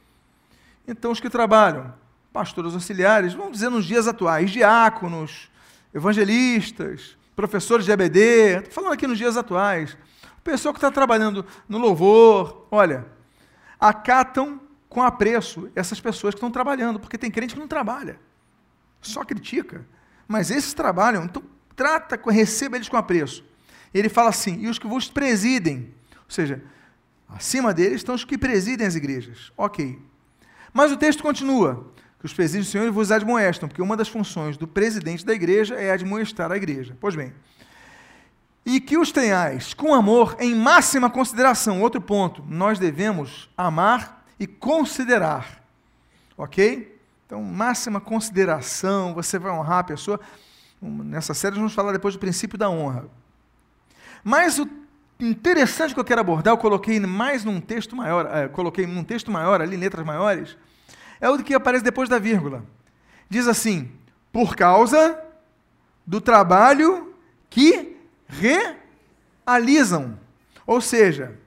Então, 0.88 1.12
os 1.12 1.20
que 1.20 1.30
trabalham, 1.30 1.94
pastores 2.34 2.74
auxiliares, 2.74 3.34
vamos 3.34 3.54
dizer 3.54 3.70
nos 3.70 3.86
dias 3.86 4.08
atuais, 4.08 4.52
diáconos, 4.52 5.50
evangelistas, 5.94 7.18
professores 7.36 7.86
de 7.86 7.92
ABD, 7.92 8.20
estou 8.58 8.74
falando 8.74 8.94
aqui 8.94 9.08
nos 9.08 9.18
dias 9.18 9.38
atuais, 9.38 9.98
o 10.38 10.42
pessoal 10.44 10.74
que 10.74 10.80
está 10.80 10.92
trabalhando 10.92 11.46
no 11.68 11.78
louvor, 11.78 12.68
olha, 12.72 13.06
acatam 13.80 14.60
com 14.90 15.02
apreço 15.02 15.72
essas 15.76 16.00
pessoas 16.00 16.34
que 16.34 16.38
estão 16.38 16.52
trabalhando, 16.52 17.00
porque 17.00 17.18
tem 17.18 17.32
crente 17.32 17.54
que 17.54 17.60
não 17.60 17.68
trabalha, 17.68 18.20
só 19.02 19.24
critica, 19.24 19.86
mas 20.28 20.52
esses 20.52 20.74
trabalham, 20.74 21.24
então 21.26 21.44
trata, 21.76 22.20
receba 22.30 22.76
eles 22.76 22.90
com 22.90 22.98
apreço 22.98 23.51
ele 24.00 24.10
fala 24.10 24.30
assim: 24.30 24.60
e 24.62 24.68
os 24.68 24.80
que 24.80 24.88
vos 24.88 25.10
presidem, 25.10 25.94
ou 26.16 26.30
seja, 26.30 26.64
acima 27.28 27.74
deles 27.74 27.98
estão 27.98 28.16
os 28.16 28.24
que 28.24 28.38
presidem 28.38 28.88
as 28.88 28.96
igrejas. 28.96 29.52
Ok. 29.58 30.00
Mas 30.74 30.92
o 30.92 30.98
texto 30.98 31.22
continua: 31.22 31.92
que 32.20 32.26
os 32.26 32.34
presídios 32.34 32.68
do 32.68 32.72
Senhor 32.72 32.92
vos 32.92 33.12
admoestam, 33.12 33.68
porque 33.68 33.82
uma 33.82 33.98
das 33.98 34.08
funções 34.08 34.56
do 34.56 34.68
presidente 34.68 35.26
da 35.26 35.34
igreja 35.34 35.76
é 35.76 35.92
admoestar 35.92 36.52
a 36.52 36.58
igreja. 36.58 36.96
Pois 37.00 37.16
bem. 37.16 37.34
E 38.64 38.80
que 38.80 38.96
os 38.98 39.12
tenhais 39.12 39.74
com 39.74 39.94
amor 39.94 40.38
em 40.40 40.54
máxima 40.54 41.10
consideração. 41.10 41.82
Outro 41.82 42.00
ponto, 42.00 42.44
nós 42.48 42.78
devemos 42.78 43.50
amar 43.58 44.24
e 44.40 44.46
considerar. 44.46 45.64
Ok? 46.38 47.00
Então, 47.26 47.42
máxima 47.42 48.00
consideração, 48.00 49.14
você 49.14 49.40
vai 49.40 49.52
honrar 49.52 49.80
a 49.80 49.84
pessoa. 49.84 50.20
Nessa 50.80 51.34
série, 51.34 51.54
nós 51.54 51.60
vamos 51.60 51.74
falar 51.74 51.92
depois 51.92 52.14
do 52.14 52.20
princípio 52.20 52.58
da 52.58 52.70
honra. 52.70 53.08
Mas 54.24 54.60
o 54.60 54.68
interessante 55.20 55.94
que 55.94 56.00
eu 56.00 56.06
quero 56.06 56.22
abordar, 56.22 56.54
eu 56.54 56.58
coloquei 56.58 57.00
mais 57.00 57.44
num 57.44 57.62
texto 57.62 57.96
maior, 57.96 58.26
é, 58.26 58.48
coloquei 58.48 58.86
num 58.86 59.04
texto 59.04 59.32
maior, 59.32 59.62
ali, 59.62 59.76
letras 59.76 60.06
maiores, 60.06 60.58
é 61.20 61.30
o 61.30 61.38
que 61.38 61.54
aparece 61.54 61.84
depois 61.84 62.10
da 62.10 62.20
vírgula. 62.20 62.64
Diz 63.30 63.48
assim: 63.48 63.92
por 64.32 64.56
causa 64.56 65.20
do 66.06 66.20
trabalho 66.20 67.14
que 67.50 67.98
realizam. 68.28 70.18
Ou 70.66 70.82
seja, 70.82 71.38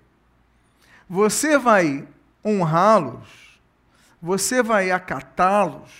você 1.08 1.58
vai 1.58 2.06
honrá-los, 2.44 3.60
você 4.20 4.62
vai 4.62 4.90
acatá-los, 4.90 5.90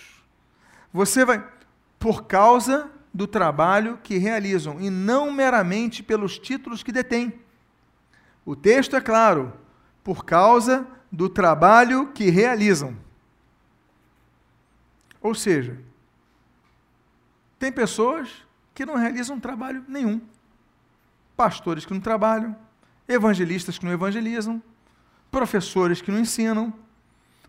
você 0.93 1.25
vai, 1.25 1.43
por 1.99 2.25
causa 2.25 2.89
do 3.15 3.25
trabalho 3.25 3.97
que 4.03 4.17
realizam 4.17 4.77
e 4.81 4.89
não 4.89 5.31
meramente 5.31 6.03
pelos 6.03 6.37
títulos 6.37 6.83
que 6.83 6.91
detêm. 6.91 7.39
O 8.45 8.57
texto 8.57 8.93
é 8.93 8.99
claro, 8.99 9.53
por 10.03 10.25
causa 10.25 10.85
do 11.09 11.29
trabalho 11.29 12.11
que 12.11 12.29
realizam. 12.29 12.97
Ou 15.21 15.33
seja, 15.33 15.79
tem 17.57 17.71
pessoas 17.71 18.45
que 18.73 18.85
não 18.85 18.97
realizam 18.97 19.39
trabalho 19.39 19.85
nenhum. 19.87 20.19
Pastores 21.37 21.85
que 21.85 21.93
não 21.93 22.01
trabalham, 22.01 22.53
evangelistas 23.07 23.77
que 23.77 23.85
não 23.85 23.93
evangelizam, 23.93 24.61
professores 25.31 26.01
que 26.01 26.11
não 26.11 26.19
ensinam, 26.19 26.73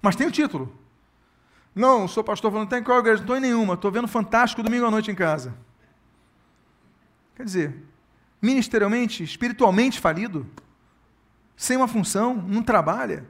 mas 0.01 0.15
tem 0.15 0.29
o 0.29 0.33
título. 0.33 0.86
Não, 1.77 2.09
sou 2.09 2.25
pastor 2.25 2.51
falando, 2.51 2.71
tem 2.71 2.83
qual 2.83 3.01
igreja? 3.01 3.19
Não 3.19 3.25
estou 3.25 3.37
em 3.37 3.41
nenhuma, 3.41 3.75
estou 3.75 3.93
vendo 3.93 4.09
Fantástico 4.09 4.63
domingo 4.63 4.87
à 4.87 4.91
noite 4.91 5.11
em 5.11 5.15
casa. 5.15 5.55
Quer 7.35 7.45
dizer, 7.45 7.85
ministerialmente, 8.41 9.23
espiritualmente 9.23 10.01
falido, 10.01 10.47
sem 11.55 11.77
uma 11.77 11.87
função, 11.87 12.35
não 12.35 12.63
trabalha. 12.63 13.27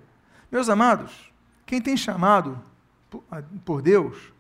Meus 0.48 0.68
amados, 0.68 1.32
quem 1.66 1.82
tem 1.82 1.96
chamado 1.96 2.62
por 3.64 3.82
Deus, 3.82 4.32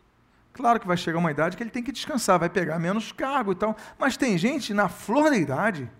claro 0.52 0.78
que 0.78 0.86
vai 0.86 0.96
chegar 0.96 1.18
uma 1.18 1.32
idade 1.32 1.56
que 1.56 1.62
ele 1.64 1.70
tem 1.70 1.82
que 1.82 1.90
descansar, 1.90 2.38
vai 2.38 2.48
pegar 2.48 2.78
menos 2.78 3.10
cargo 3.10 3.50
e 3.50 3.56
tal, 3.56 3.76
mas 3.98 4.16
tem 4.16 4.38
gente 4.38 4.72
na 4.72 4.88
flor 4.88 5.30
da 5.30 5.36
idade 5.36 5.90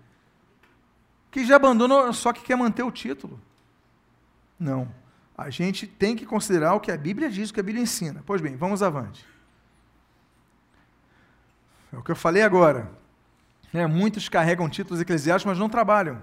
que 1.29 1.45
já 1.45 1.57
abandonou 1.57 2.13
só 2.13 2.31
que 2.31 2.41
quer 2.41 2.55
manter 2.55 2.83
o 2.83 2.91
título. 2.91 3.37
Não. 4.57 4.87
A 5.37 5.49
gente 5.49 5.85
tem 5.85 6.15
que 6.15 6.25
considerar 6.25 6.73
o 6.73 6.79
que 6.79 6.91
a 6.91 6.97
Bíblia 6.97 7.29
diz, 7.29 7.49
o 7.49 7.53
que 7.53 7.59
a 7.59 7.63
Bíblia 7.63 7.83
ensina. 7.83 8.23
Pois 8.25 8.41
bem, 8.41 8.55
vamos 8.55 8.81
avante. 8.81 9.23
É 11.93 11.97
o 11.97 12.01
que 12.01 12.11
eu 12.11 12.15
falei 12.15 12.41
agora. 12.41 12.91
É, 13.73 13.85
muitos 13.85 14.27
carregam 14.27 14.67
títulos 14.67 14.99
eclesiásticos, 14.99 15.51
mas 15.51 15.59
não 15.59 15.69
trabalham. 15.69 16.21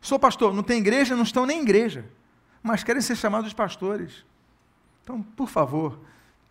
Sou 0.00 0.18
pastor, 0.18 0.52
não 0.52 0.62
tem 0.62 0.78
igreja, 0.80 1.14
não 1.14 1.22
estão 1.22 1.46
nem 1.46 1.60
em 1.60 1.62
igreja, 1.62 2.04
mas 2.62 2.82
querem 2.82 3.00
ser 3.00 3.16
chamados 3.16 3.48
de 3.48 3.54
pastores. 3.54 4.24
Então, 5.02 5.22
por 5.22 5.48
favor, 5.48 5.98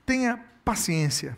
tenha 0.05 0.39
paciência. 0.63 1.37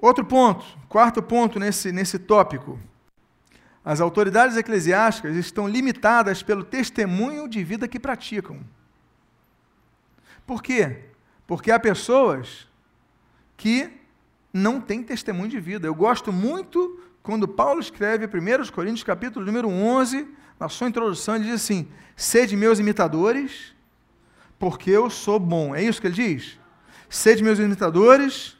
Outro 0.00 0.24
ponto, 0.24 0.64
quarto 0.88 1.22
ponto 1.22 1.58
nesse, 1.58 1.90
nesse 1.90 2.18
tópico. 2.18 2.78
As 3.86 4.00
autoridades 4.00 4.56
eclesiásticas 4.56 5.36
estão 5.36 5.68
limitadas 5.68 6.42
pelo 6.42 6.64
testemunho 6.64 7.48
de 7.48 7.62
vida 7.62 7.86
que 7.86 8.00
praticam. 8.00 8.58
Por 10.44 10.60
quê? 10.60 11.04
Porque 11.46 11.70
há 11.70 11.78
pessoas 11.78 12.66
que 13.56 13.88
não 14.52 14.80
têm 14.80 15.04
testemunho 15.04 15.48
de 15.48 15.60
vida. 15.60 15.86
Eu 15.86 15.94
gosto 15.94 16.32
muito 16.32 17.00
quando 17.22 17.46
Paulo 17.46 17.78
escreve 17.78 18.26
1 18.26 18.72
Coríntios 18.72 19.04
capítulo 19.04 19.46
número 19.46 19.68
11, 19.68 20.26
na 20.58 20.68
sua 20.68 20.88
introdução, 20.88 21.36
ele 21.36 21.44
diz 21.44 21.54
assim: 21.54 21.86
Sede 22.16 22.56
meus 22.56 22.80
imitadores, 22.80 23.72
porque 24.58 24.90
eu 24.90 25.08
sou 25.08 25.38
bom. 25.38 25.76
É 25.76 25.84
isso 25.84 26.00
que 26.00 26.08
ele 26.08 26.14
diz? 26.14 26.58
Sede 27.08 27.40
meus 27.40 27.60
imitadores, 27.60 28.56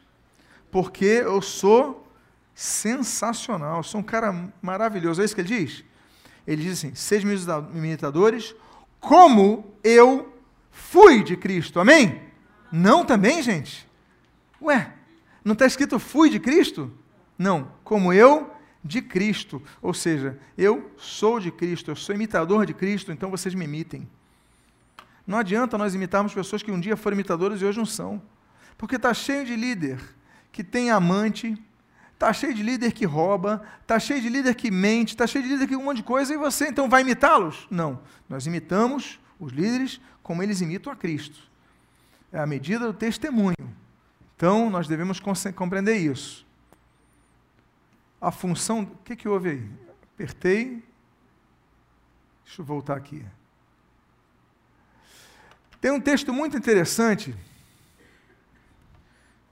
porque 0.71 1.03
eu 1.03 1.41
sou 1.41 2.06
sensacional, 2.57 3.83
sou 3.83 4.01
um 4.01 4.03
cara 4.03 4.51
maravilhoso. 4.63 5.21
É 5.21 5.25
isso 5.25 5.35
que 5.35 5.41
ele 5.41 5.59
diz? 5.59 5.83
Ele 6.47 6.63
diz 6.63 6.79
assim: 6.79 6.95
Sejam 6.95 7.31
imitadores, 7.75 8.55
como 8.99 9.75
eu 9.83 10.33
fui 10.71 11.23
de 11.23 11.37
Cristo. 11.37 11.79
Amém? 11.79 12.19
Não 12.71 13.05
também, 13.05 13.43
gente? 13.43 13.87
Ué, 14.59 14.91
não 15.45 15.53
está 15.53 15.67
escrito 15.67 15.99
fui 15.99 16.31
de 16.31 16.39
Cristo? 16.39 16.91
Não, 17.37 17.71
como 17.83 18.11
eu 18.11 18.51
de 18.83 19.03
Cristo. 19.03 19.61
Ou 19.79 19.93
seja, 19.93 20.39
eu 20.57 20.91
sou 20.97 21.39
de 21.39 21.51
Cristo, 21.51 21.91
eu 21.91 21.95
sou 21.95 22.15
imitador 22.15 22.65
de 22.65 22.73
Cristo, 22.73 23.11
então 23.11 23.29
vocês 23.29 23.53
me 23.53 23.65
imitem. 23.65 24.09
Não 25.27 25.37
adianta 25.37 25.77
nós 25.77 25.93
imitarmos 25.93 26.33
pessoas 26.33 26.63
que 26.63 26.71
um 26.71 26.79
dia 26.79 26.97
foram 26.97 27.13
imitadoras 27.13 27.61
e 27.61 27.65
hoje 27.65 27.77
não 27.77 27.85
são. 27.85 28.19
Porque 28.79 28.95
está 28.95 29.13
cheio 29.13 29.45
de 29.45 29.55
líder 29.55 29.99
que 30.51 30.63
tem 30.63 30.89
amante, 30.89 31.55
Está 32.17 32.33
cheio 32.33 32.51
de 32.51 32.63
líder 32.63 32.93
que 32.93 33.05
rouba, 33.05 33.63
está 33.79 33.99
cheio 33.99 34.19
de 34.19 34.27
líder 34.27 34.55
que 34.55 34.71
mente, 34.71 35.09
está 35.09 35.27
cheio 35.27 35.43
de 35.43 35.51
líder 35.51 35.67
que 35.67 35.75
um 35.75 35.83
monte 35.83 35.97
de 35.97 36.03
coisa, 36.03 36.33
e 36.33 36.37
você 36.37 36.67
então 36.67 36.89
vai 36.89 37.03
imitá-los? 37.03 37.67
Não. 37.69 37.99
Nós 38.27 38.47
imitamos 38.47 39.19
os 39.39 39.53
líderes 39.53 40.01
como 40.23 40.41
eles 40.41 40.59
imitam 40.59 40.91
a 40.91 40.95
Cristo. 40.95 41.39
É 42.33 42.39
a 42.39 42.47
medida 42.47 42.87
do 42.87 42.93
testemunho. 42.93 43.55
Então, 44.35 44.67
nós 44.67 44.87
devemos 44.87 45.19
compreender 45.19 45.97
isso. 45.97 46.43
A 48.19 48.31
função. 48.31 48.81
O 48.81 48.97
que, 49.05 49.15
que 49.15 49.27
houve 49.27 49.49
aí? 49.49 49.71
Apertei. 50.15 50.83
Deixa 52.43 52.61
eu 52.63 52.65
voltar 52.65 52.97
aqui. 52.97 53.23
Tem 55.79 55.91
um 55.91 56.01
texto 56.01 56.33
muito 56.33 56.57
interessante. 56.57 57.35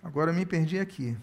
Agora 0.03 0.33
me 0.33 0.47
perdi 0.47 0.79
aqui. 0.79 1.15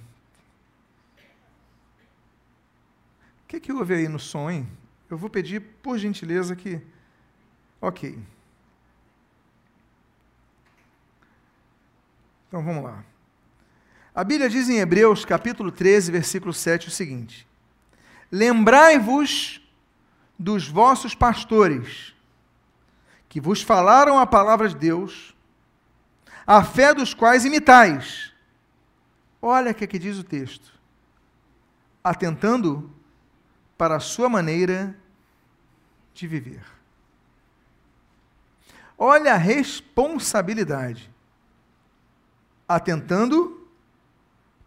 Que, 3.52 3.60
que 3.60 3.72
houve 3.72 3.94
aí 3.94 4.08
no 4.08 4.18
hein? 4.50 4.66
Eu 5.10 5.18
vou 5.18 5.28
pedir, 5.28 5.60
por 5.60 5.98
gentileza, 5.98 6.56
que. 6.56 6.80
Ok. 7.82 8.18
Então 12.48 12.64
vamos 12.64 12.84
lá. 12.84 13.04
A 14.14 14.24
Bíblia 14.24 14.48
diz 14.48 14.70
em 14.70 14.78
Hebreus, 14.78 15.26
capítulo 15.26 15.70
13, 15.70 16.10
versículo 16.10 16.54
7, 16.54 16.88
o 16.88 16.90
seguinte: 16.90 17.46
Lembrai-vos 18.30 19.60
dos 20.38 20.66
vossos 20.66 21.14
pastores, 21.14 22.14
que 23.28 23.38
vos 23.38 23.60
falaram 23.60 24.18
a 24.18 24.26
palavra 24.26 24.66
de 24.66 24.76
Deus, 24.76 25.36
a 26.46 26.64
fé 26.64 26.94
dos 26.94 27.12
quais 27.12 27.44
imitais. 27.44 28.32
Olha 29.42 29.72
o 29.72 29.74
que, 29.74 29.84
é 29.84 29.86
que 29.86 29.98
diz 29.98 30.16
o 30.16 30.24
texto. 30.24 30.72
Atentando 32.02 32.90
para 33.82 33.96
a 33.96 33.98
sua 33.98 34.28
maneira 34.28 34.96
de 36.14 36.28
viver. 36.28 36.64
Olha 38.96 39.34
a 39.34 39.36
responsabilidade. 39.36 41.10
Atentando 42.68 43.68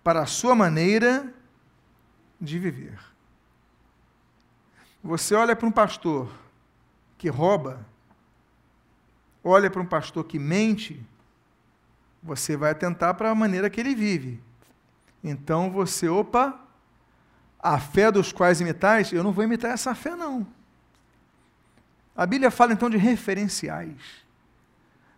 para 0.04 0.24
a 0.24 0.26
sua 0.26 0.54
maneira 0.54 1.34
de 2.42 2.60
viver. 2.60 3.00
Você 5.02 5.34
olha 5.34 5.56
para 5.56 5.66
um 5.66 5.72
pastor 5.72 6.30
que 7.18 7.30
rouba, 7.30 7.86
olha 9.42 9.72
para 9.72 9.82
um 9.82 9.88
pastor 9.88 10.26
que 10.26 10.38
mente, 10.38 11.02
você 12.22 12.58
vai 12.58 12.72
atentar 12.72 13.16
para 13.16 13.32
a 13.32 13.36
maneira 13.36 13.70
que 13.70 13.80
ele 13.80 13.96
vive. 13.96 14.44
Então 15.24 15.72
você, 15.72 16.10
opa, 16.10 16.65
a 17.66 17.80
fé 17.80 18.12
dos 18.12 18.32
quais 18.32 18.62
imitais, 18.62 19.12
eu 19.12 19.24
não 19.24 19.32
vou 19.32 19.44
imitar 19.44 19.72
essa 19.72 19.96
fé, 19.96 20.16
não. 20.16 20.46
A 22.16 22.24
Bíblia 22.24 22.52
fala 22.52 22.74
então 22.74 22.92
de 22.92 22.96
referenciais. 22.96 23.98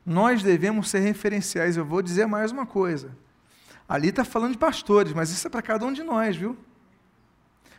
Nós 0.05 0.41
devemos 0.41 0.89
ser 0.89 0.99
referenciais. 0.99 1.75
Eu 1.75 1.83
vou 1.83 2.01
dizer 2.01 2.25
mais 2.25 2.49
uma 2.49 2.65
coisa. 2.65 3.11
Ali 3.87 4.09
está 4.09 4.23
falando 4.23 4.53
de 4.53 4.57
pastores, 4.57 5.11
mas 5.11 5.29
isso 5.29 5.45
é 5.45 5.49
para 5.49 5.61
cada 5.61 5.85
um 5.85 5.91
de 5.91 6.01
nós, 6.03 6.37
viu? 6.37 6.57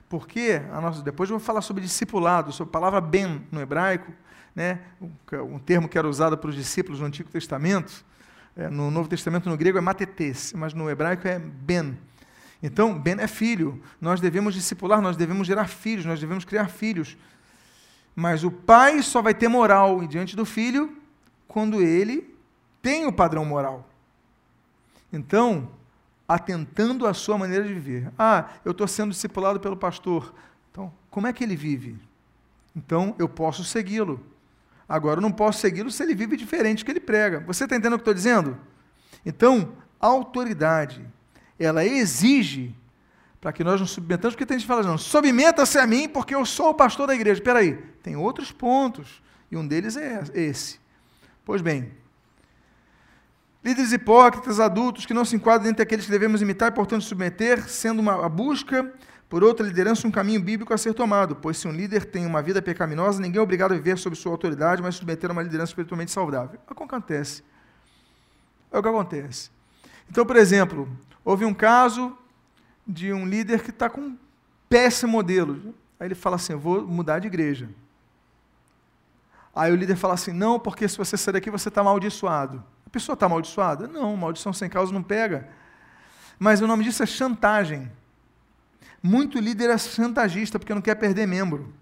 Porque, 0.07 0.59
nossa, 0.59 1.03
depois 1.03 1.31
eu 1.31 1.39
vou 1.39 1.45
falar 1.45 1.63
sobre 1.63 1.83
discipulado, 1.83 2.53
sobre 2.53 2.71
a 2.71 2.73
palavra 2.73 3.01
ben 3.01 3.47
no 3.51 3.63
hebraico, 3.63 4.13
né? 4.55 4.81
um 5.33 5.59
termo 5.59 5.89
que 5.89 5.97
era 5.97 6.07
usado 6.07 6.37
para 6.37 6.51
os 6.51 6.57
discípulos 6.57 7.01
no 7.01 7.07
Antigo 7.07 7.31
Testamento. 7.31 8.05
É, 8.55 8.69
no 8.69 8.91
Novo 8.91 9.09
Testamento, 9.09 9.49
no 9.49 9.57
grego, 9.57 9.79
é 9.79 9.81
matetes, 9.81 10.53
mas 10.53 10.75
no 10.75 10.91
hebraico 10.91 11.27
é 11.27 11.39
ben. 11.39 11.97
Então, 12.63 12.99
Ben 12.99 13.17
é 13.21 13.27
filho. 13.27 13.83
Nós 14.01 14.21
devemos 14.21 14.55
discipular, 14.55 15.01
nós 15.01 15.17
devemos 15.17 15.47
gerar 15.47 15.67
filhos, 15.69 16.05
nós 16.05 16.21
devemos 16.21 16.45
criar 16.45 16.69
filhos. 16.69 17.17
Mas 18.15 18.43
o 18.43 18.51
pai 18.51 19.03
só 19.03 19.23
vai 19.23 19.33
ter 19.33 19.49
moral 19.49 20.05
diante 20.07 20.35
do 20.35 20.45
filho 20.45 20.97
quando 21.47 21.81
ele 21.81 22.35
tem 22.83 23.07
o 23.07 23.13
padrão 23.13 23.45
moral. 23.45 23.89
Então, 25.13 25.71
atentando 26.27 27.07
à 27.07 27.15
sua 27.15 27.39
maneira 27.39 27.65
de 27.65 27.73
viver. 27.73 28.13
Ah, 28.19 28.49
eu 28.65 28.73
estou 28.73 28.87
sendo 28.89 29.13
discipulado 29.13 29.61
pelo 29.61 29.77
pastor. 29.77 30.35
Então, 30.71 30.93
como 31.11 31.27
é 31.27 31.33
que 31.33 31.43
ele 31.43 31.57
vive? 31.57 31.97
Então, 32.75 33.15
eu 33.19 33.29
posso 33.29 33.65
segui-lo. 33.65 34.21
Agora, 34.89 35.19
eu 35.19 35.23
não 35.23 35.33
posso 35.33 35.61
segui-lo 35.61 35.91
se 35.91 36.03
ele 36.03 36.15
vive 36.15 36.37
diferente 36.37 36.83
do 36.83 36.85
que 36.85 36.91
ele 36.91 37.01
prega. 37.01 37.41
Você 37.47 37.65
está 37.65 37.77
entendendo 37.77 37.95
o 37.95 37.99
que 37.99 38.03
estou 38.03 38.15
dizendo? 38.15 38.59
Então, 39.25 39.73
autoridade 40.01 41.07
ela 41.59 41.85
exige 41.85 42.75
para 43.41 43.53
que 43.53 43.63
nós 43.63 43.81
nos 43.81 43.91
submetamos, 43.91 44.35
porque 44.35 44.47
tem 44.47 44.59
gente 44.59 44.67
que 44.67 44.69
fala, 44.69 44.83
não, 44.83 44.99
submeta-se 44.99 45.79
a 45.79 45.87
mim 45.87 46.09
porque 46.09 46.35
eu 46.35 46.45
sou 46.45 46.71
o 46.71 46.75
pastor 46.75 47.07
da 47.07 47.15
igreja. 47.15 47.41
Espera 47.41 47.61
aí, 47.61 47.75
tem 48.03 48.17
outros 48.17 48.51
pontos, 48.51 49.23
e 49.51 49.57
um 49.57 49.67
deles 49.67 49.97
é 49.97 50.23
esse. 50.35 50.81
Pois 51.45 51.63
bem, 51.63 51.93
líderes 53.65 53.93
hipócritas, 53.93 54.61
adultos, 54.61 55.07
que 55.07 55.15
não 55.15 55.25
se 55.25 55.37
enquadram 55.37 55.71
entre 55.71 55.83
aqueles 55.83 56.05
que 56.05 56.11
devemos 56.11 56.43
imitar 56.43 56.71
e, 56.71 56.75
portanto, 56.75 57.03
submeter, 57.03 57.69
sendo 57.69 58.01
uma 58.01 58.25
a 58.25 58.29
busca 58.29 58.93
por 59.29 59.45
outra 59.45 59.67
liderança 59.67 60.09
um 60.09 60.11
caminho 60.11 60.41
bíblico 60.41 60.73
a 60.73 60.79
ser 60.79 60.95
tomado, 60.95 61.37
pois 61.37 61.59
se 61.59 61.69
um 61.69 61.73
líder 61.73 62.07
tem 62.07 62.25
uma 62.25 62.41
vida 62.41 62.63
pecaminosa, 62.63 63.21
ninguém 63.21 63.39
é 63.39 63.43
obrigado 63.43 63.73
a 63.73 63.75
viver 63.75 63.99
sob 63.99 64.17
sua 64.17 64.33
autoridade, 64.33 64.83
mas 64.83 64.95
submeter 64.95 65.29
a 65.29 65.33
uma 65.35 65.43
liderança 65.43 65.71
espiritualmente 65.71 66.11
saudável. 66.11 66.59
É 66.67 66.73
o 66.73 66.75
que 66.75 66.83
acontece. 66.83 67.45
É 68.73 68.79
o 68.79 68.83
que 68.83 68.89
acontece. 68.89 69.51
Então, 70.11 70.25
por 70.25 70.37
exemplo, 70.37 70.89
Houve 71.29 71.45
um 71.45 71.53
caso 71.53 72.17
de 72.87 73.13
um 73.13 73.27
líder 73.27 73.63
que 73.63 73.69
está 73.69 73.91
com 73.91 74.01
um 74.01 74.19
péssimo 74.67 75.13
modelo. 75.13 75.75
Aí 76.01 76.09
ele 76.09 76.15
fala 76.15 76.37
assim: 76.37 76.55
vou 76.55 76.81
mudar 76.87 77.19
de 77.19 77.27
igreja. 77.27 77.69
Aí 79.55 79.71
o 79.71 79.77
líder 79.77 79.97
fala 79.97 80.15
assim: 80.15 80.33
Não, 80.33 80.59
porque 80.59 80.89
se 80.89 80.97
você 80.97 81.19
sair 81.19 81.35
daqui 81.35 81.51
você 81.51 81.69
está 81.69 81.83
amaldiçoado. 81.83 82.65
A 82.87 82.89
pessoa 82.89 83.13
está 83.13 83.27
amaldiçoada? 83.27 83.87
Não, 83.87 84.17
maldição 84.17 84.55
sem 84.55 84.71
causa 84.71 84.91
não 84.91 85.03
pega. 85.03 85.47
Mas 86.39 86.63
o 86.63 86.67
nome 86.67 86.83
disso 86.83 87.03
é 87.03 87.07
chantagem. 87.07 87.93
Muito 89.03 89.39
líder 89.39 89.69
é 89.69 89.77
chantagista 89.77 90.59
porque 90.59 90.73
não 90.73 90.81
quer 90.81 90.95
perder 90.95 91.27
membro. 91.27 91.75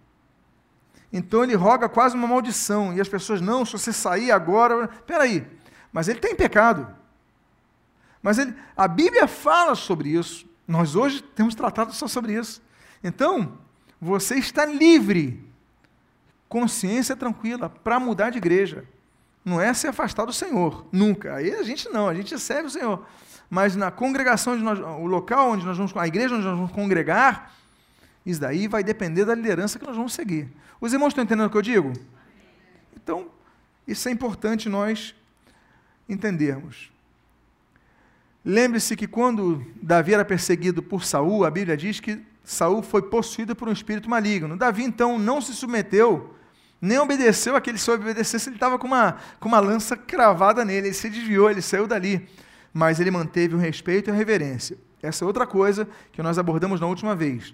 Então 1.13 1.45
ele 1.45 1.55
roga 1.55 1.89
quase 1.89 2.17
uma 2.17 2.27
maldição. 2.27 2.93
E 2.93 3.01
as 3.01 3.09
pessoas, 3.09 3.41
não, 3.41 3.65
se 3.65 3.71
você 3.71 3.93
sair 3.93 4.33
agora. 4.33 4.89
Peraí, 4.89 5.47
mas 5.93 6.09
ele 6.09 6.19
tem 6.19 6.35
pecado. 6.35 7.06
Mas 8.27 8.39
ele, 8.39 8.53
a 8.77 8.89
Bíblia 8.89 9.29
fala 9.29 9.77
sobre 9.77 10.09
isso. 10.09 10.45
Nós 10.67 10.97
hoje 10.97 11.23
temos 11.23 11.55
tratado 11.55 11.93
só 11.93 12.09
sobre 12.09 12.33
isso. 12.33 12.61
Então, 13.05 13.57
você 14.01 14.35
está 14.35 14.65
livre, 14.65 15.49
consciência 16.49 17.15
tranquila, 17.15 17.69
para 17.69 18.01
mudar 18.01 18.31
de 18.31 18.39
igreja. 18.39 18.85
Não 19.45 19.61
é 19.61 19.73
se 19.73 19.87
afastar 19.87 20.25
do 20.25 20.33
Senhor, 20.33 20.85
nunca. 20.91 21.37
Aí 21.37 21.55
a 21.55 21.63
gente 21.63 21.89
não, 21.91 22.09
a 22.09 22.15
gente 22.17 22.37
serve 22.37 22.67
o 22.67 22.71
Senhor. 22.71 23.07
Mas 23.49 23.77
na 23.77 23.93
congregação, 23.93 24.57
nós, 24.57 24.81
o 24.81 25.07
local 25.07 25.53
onde 25.53 25.65
nós 25.65 25.77
vamos, 25.77 25.97
a 25.97 26.09
igreja 26.09 26.35
onde 26.35 26.45
nós 26.45 26.57
vamos 26.57 26.73
congregar, 26.73 27.55
isso 28.27 28.41
daí 28.41 28.67
vai 28.67 28.83
depender 28.83 29.25
da 29.25 29.37
liderança 29.37 29.79
que 29.79 29.87
nós 29.87 29.95
vamos 29.95 30.13
seguir. 30.13 30.51
Os 30.81 30.93
irmãos 30.93 31.11
estão 31.11 31.23
entendendo 31.23 31.47
o 31.47 31.51
que 31.51 31.59
eu 31.59 31.63
digo? 31.63 31.93
Então, 32.97 33.29
isso 33.87 34.09
é 34.09 34.11
importante 34.11 34.69
nós 34.69 35.15
entendermos. 36.09 36.96
Lembre-se 38.49 38.95
que 38.95 39.09
quando 39.09 39.67
Davi 39.83 40.15
era 40.15 40.25
perseguido 40.25 40.81
por 40.81 41.05
Saul, 41.05 41.45
a 41.45 41.51
Bíblia 41.51 41.77
diz 41.77 41.99
que 41.99 42.21
Saul 42.45 42.81
foi 42.81 43.03
possuído 43.03 43.57
por 43.57 43.69
um 43.69 43.73
espírito 43.73 44.09
maligno. 44.09 44.57
Davi 44.57 44.85
então 44.85 45.19
não 45.19 45.41
se 45.41 45.53
submeteu, 45.53 46.33
nem 46.81 46.97
obedeceu 46.97 47.57
aquele 47.57 47.77
se 47.77 47.91
obedecesse, 47.91 48.49
ele 48.49 48.55
estava 48.55 48.79
com 48.79 48.87
uma, 48.87 49.17
com 49.41 49.49
uma 49.49 49.59
lança 49.59 49.97
cravada 49.97 50.65
nele, 50.65 50.87
ele 50.87 50.95
se 50.95 51.11
desviou, 51.11 51.51
ele 51.51 51.61
saiu 51.61 51.89
dali. 51.89 52.25
Mas 52.73 53.01
ele 53.01 53.11
manteve 53.11 53.57
o 53.57 53.59
respeito 53.59 54.11
e 54.11 54.13
a 54.13 54.15
reverência. 54.15 54.79
Essa 55.03 55.25
é 55.25 55.27
outra 55.27 55.45
coisa 55.45 55.89
que 56.13 56.23
nós 56.23 56.39
abordamos 56.39 56.81
na 56.81 56.87
última 56.87 57.17
vez. 57.17 57.53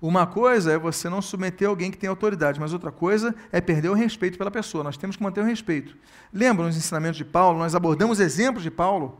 Uma 0.00 0.24
coisa 0.24 0.70
é 0.72 0.78
você 0.78 1.08
não 1.08 1.20
submeter 1.20 1.68
alguém 1.68 1.90
que 1.90 1.98
tem 1.98 2.08
autoridade, 2.08 2.60
mas 2.60 2.72
outra 2.72 2.92
coisa 2.92 3.34
é 3.50 3.60
perder 3.60 3.88
o 3.88 3.94
respeito 3.94 4.38
pela 4.38 4.52
pessoa. 4.52 4.84
Nós 4.84 4.96
temos 4.96 5.16
que 5.16 5.22
manter 5.22 5.40
o 5.40 5.44
respeito. 5.44 5.96
Lembra 6.32 6.64
nos 6.64 6.76
ensinamentos 6.76 7.16
de 7.16 7.24
Paulo? 7.24 7.58
Nós 7.58 7.74
abordamos 7.74 8.20
exemplos 8.20 8.62
de 8.62 8.70
Paulo. 8.70 9.18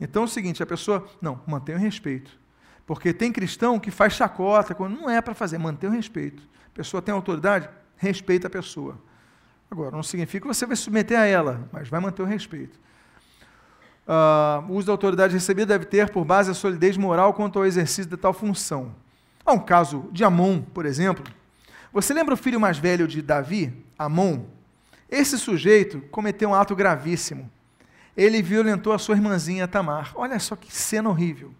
Então 0.00 0.22
é 0.22 0.24
o 0.24 0.28
seguinte: 0.28 0.62
a 0.62 0.66
pessoa, 0.66 1.06
não, 1.20 1.40
mantenha 1.46 1.78
o 1.78 1.80
respeito. 1.80 2.38
Porque 2.86 3.12
tem 3.12 3.32
cristão 3.32 3.80
que 3.80 3.90
faz 3.90 4.12
chacota, 4.12 4.74
quando 4.74 4.96
não 4.96 5.10
é 5.10 5.20
para 5.20 5.34
fazer, 5.34 5.58
mantenha 5.58 5.92
o 5.92 5.94
respeito. 5.94 6.42
A 6.72 6.76
pessoa 6.76 7.02
tem 7.02 7.12
autoridade, 7.12 7.68
respeita 7.96 8.46
a 8.46 8.50
pessoa. 8.50 8.96
Agora, 9.70 9.90
não 9.90 10.02
significa 10.02 10.46
que 10.46 10.54
você 10.54 10.64
vai 10.64 10.76
submeter 10.76 11.18
a 11.18 11.24
ela, 11.24 11.68
mas 11.72 11.88
vai 11.88 11.98
manter 11.98 12.22
o 12.22 12.26
respeito. 12.26 12.78
Uh, 14.06 14.70
o 14.70 14.74
uso 14.74 14.86
da 14.86 14.92
autoridade 14.92 15.34
recebida 15.34 15.66
deve 15.66 15.84
ter 15.86 16.10
por 16.10 16.24
base 16.24 16.48
a 16.48 16.54
solidez 16.54 16.96
moral 16.96 17.34
quanto 17.34 17.58
ao 17.58 17.66
exercício 17.66 18.08
de 18.08 18.16
tal 18.16 18.32
função. 18.32 18.94
Há 19.44 19.52
um 19.52 19.58
caso 19.58 20.08
de 20.12 20.22
Amon, 20.22 20.62
por 20.62 20.86
exemplo. 20.86 21.24
Você 21.92 22.14
lembra 22.14 22.34
o 22.34 22.36
filho 22.36 22.60
mais 22.60 22.78
velho 22.78 23.08
de 23.08 23.20
Davi, 23.20 23.84
Amon? 23.98 24.44
Esse 25.10 25.36
sujeito 25.38 26.00
cometeu 26.10 26.50
um 26.50 26.54
ato 26.54 26.76
gravíssimo. 26.76 27.50
Ele 28.16 28.40
violentou 28.42 28.92
a 28.92 28.98
sua 28.98 29.14
irmãzinha 29.14 29.68
Tamar. 29.68 30.12
Olha 30.14 30.38
só 30.38 30.56
que 30.56 30.74
cena 30.74 31.08
horrível. 31.08 31.52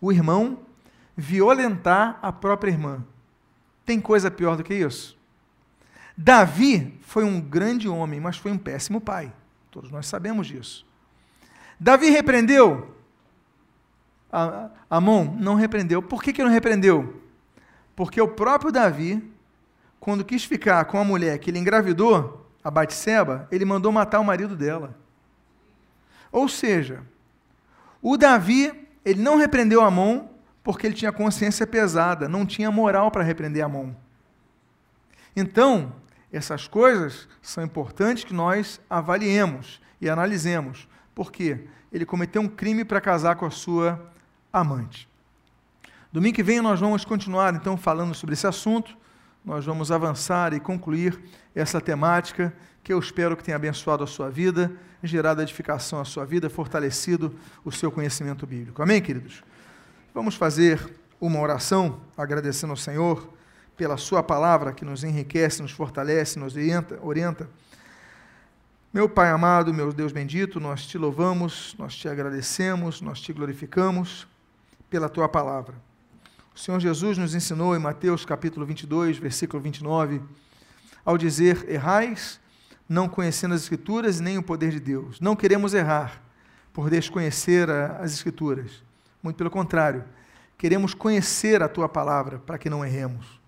O 0.00 0.12
irmão 0.12 0.60
violentar 1.16 2.18
a 2.22 2.32
própria 2.32 2.70
irmã. 2.70 3.04
Tem 3.84 4.00
coisa 4.00 4.30
pior 4.30 4.56
do 4.56 4.64
que 4.64 4.74
isso? 4.74 5.16
Davi 6.16 6.98
foi 7.02 7.24
um 7.24 7.40
grande 7.40 7.88
homem, 7.88 8.20
mas 8.20 8.36
foi 8.36 8.52
um 8.52 8.58
péssimo 8.58 9.00
pai. 9.00 9.32
Todos 9.70 9.90
nós 9.90 10.06
sabemos 10.06 10.46
disso. 10.46 10.86
Davi 11.78 12.08
repreendeu? 12.10 12.94
Amon 14.88 15.36
não 15.38 15.54
repreendeu. 15.54 16.02
Por 16.02 16.22
que, 16.22 16.32
que 16.32 16.42
não 16.42 16.50
repreendeu? 16.50 17.20
Porque 17.94 18.20
o 18.20 18.28
próprio 18.28 18.72
Davi, 18.72 19.22
quando 20.00 20.24
quis 20.24 20.44
ficar 20.44 20.84
com 20.86 20.98
a 20.98 21.04
mulher 21.04 21.38
que 21.38 21.50
ele 21.50 21.58
engravidou, 21.58 22.48
a 22.62 22.70
Batseba, 22.70 23.46
ele 23.50 23.64
mandou 23.64 23.92
matar 23.92 24.20
o 24.20 24.24
marido 24.24 24.56
dela. 24.56 24.96
Ou 26.34 26.48
seja, 26.48 27.00
o 28.02 28.16
Davi, 28.16 28.88
ele 29.04 29.22
não 29.22 29.36
repreendeu 29.36 29.80
Amon 29.80 30.26
porque 30.64 30.84
ele 30.84 30.96
tinha 30.96 31.12
consciência 31.12 31.64
pesada, 31.64 32.28
não 32.28 32.44
tinha 32.44 32.72
moral 32.72 33.08
para 33.08 33.22
repreender 33.22 33.64
Amon. 33.64 33.92
Então, 35.36 35.92
essas 36.32 36.66
coisas 36.66 37.28
são 37.40 37.62
importantes 37.62 38.24
que 38.24 38.34
nós 38.34 38.80
avaliemos 38.90 39.80
e 40.00 40.10
analisemos. 40.10 40.88
Por 41.14 41.30
quê? 41.30 41.68
Ele 41.92 42.04
cometeu 42.04 42.42
um 42.42 42.48
crime 42.48 42.84
para 42.84 43.00
casar 43.00 43.36
com 43.36 43.46
a 43.46 43.50
sua 43.50 44.12
amante. 44.52 45.08
Domingo 46.12 46.34
que 46.34 46.42
vem 46.42 46.60
nós 46.60 46.80
vamos 46.80 47.04
continuar 47.04 47.54
então 47.54 47.76
falando 47.76 48.12
sobre 48.12 48.32
esse 48.32 48.46
assunto. 48.48 48.96
Nós 49.44 49.66
vamos 49.66 49.92
avançar 49.92 50.54
e 50.54 50.60
concluir 50.60 51.20
essa 51.54 51.80
temática 51.80 52.52
que 52.82 52.92
eu 52.92 52.98
espero 52.98 53.36
que 53.36 53.44
tenha 53.44 53.56
abençoado 53.56 54.02
a 54.02 54.06
sua 54.06 54.30
vida, 54.30 54.72
gerado 55.02 55.42
edificação 55.42 56.00
à 56.00 56.04
sua 56.04 56.24
vida, 56.24 56.48
fortalecido 56.48 57.34
o 57.64 57.70
seu 57.70 57.90
conhecimento 57.92 58.46
bíblico. 58.46 58.82
Amém, 58.82 59.02
queridos? 59.02 59.44
Vamos 60.14 60.34
fazer 60.34 60.80
uma 61.20 61.40
oração 61.40 62.00
agradecendo 62.16 62.70
ao 62.70 62.76
Senhor 62.76 63.28
pela 63.76 63.96
sua 63.96 64.22
palavra 64.22 64.72
que 64.72 64.84
nos 64.84 65.04
enriquece, 65.04 65.60
nos 65.60 65.72
fortalece, 65.72 66.38
nos 66.38 66.54
orienta. 66.54 66.98
orienta. 67.02 67.48
Meu 68.92 69.08
Pai 69.08 69.30
amado, 69.30 69.74
meu 69.74 69.92
Deus 69.92 70.12
bendito, 70.12 70.60
nós 70.60 70.86
te 70.86 70.96
louvamos, 70.96 71.74
nós 71.78 71.94
te 71.96 72.08
agradecemos, 72.08 73.00
nós 73.00 73.20
te 73.20 73.32
glorificamos 73.32 74.26
pela 74.88 75.08
tua 75.08 75.28
palavra. 75.28 75.74
O 76.54 76.58
Senhor 76.58 76.78
Jesus 76.78 77.18
nos 77.18 77.34
ensinou 77.34 77.74
em 77.74 77.80
Mateus 77.80 78.24
capítulo 78.24 78.64
22, 78.64 79.18
versículo 79.18 79.60
29, 79.60 80.22
ao 81.04 81.18
dizer: 81.18 81.68
Errais, 81.68 82.40
não 82.88 83.08
conhecendo 83.08 83.54
as 83.54 83.62
Escrituras 83.62 84.20
nem 84.20 84.38
o 84.38 84.42
poder 84.42 84.70
de 84.70 84.78
Deus. 84.78 85.20
Não 85.20 85.34
queremos 85.34 85.74
errar 85.74 86.22
por 86.72 86.88
desconhecer 86.88 87.68
as 87.68 88.12
Escrituras. 88.12 88.84
Muito 89.20 89.36
pelo 89.36 89.50
contrário, 89.50 90.04
queremos 90.56 90.94
conhecer 90.94 91.60
a 91.60 91.68
tua 91.68 91.88
palavra 91.88 92.38
para 92.38 92.56
que 92.56 92.70
não 92.70 92.84
erremos. 92.84 93.40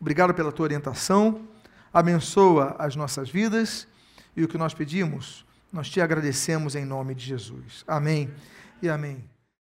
Obrigado 0.00 0.34
pela 0.34 0.50
tua 0.50 0.64
orientação, 0.64 1.42
abençoa 1.92 2.74
as 2.80 2.96
nossas 2.96 3.30
vidas 3.30 3.86
e 4.36 4.42
o 4.42 4.48
que 4.48 4.58
nós 4.58 4.74
pedimos, 4.74 5.46
nós 5.72 5.88
te 5.88 6.00
agradecemos 6.00 6.74
em 6.74 6.84
nome 6.84 7.14
de 7.14 7.24
Jesus. 7.24 7.84
Amém 7.86 8.28
e 8.82 8.88
amém. 8.88 9.29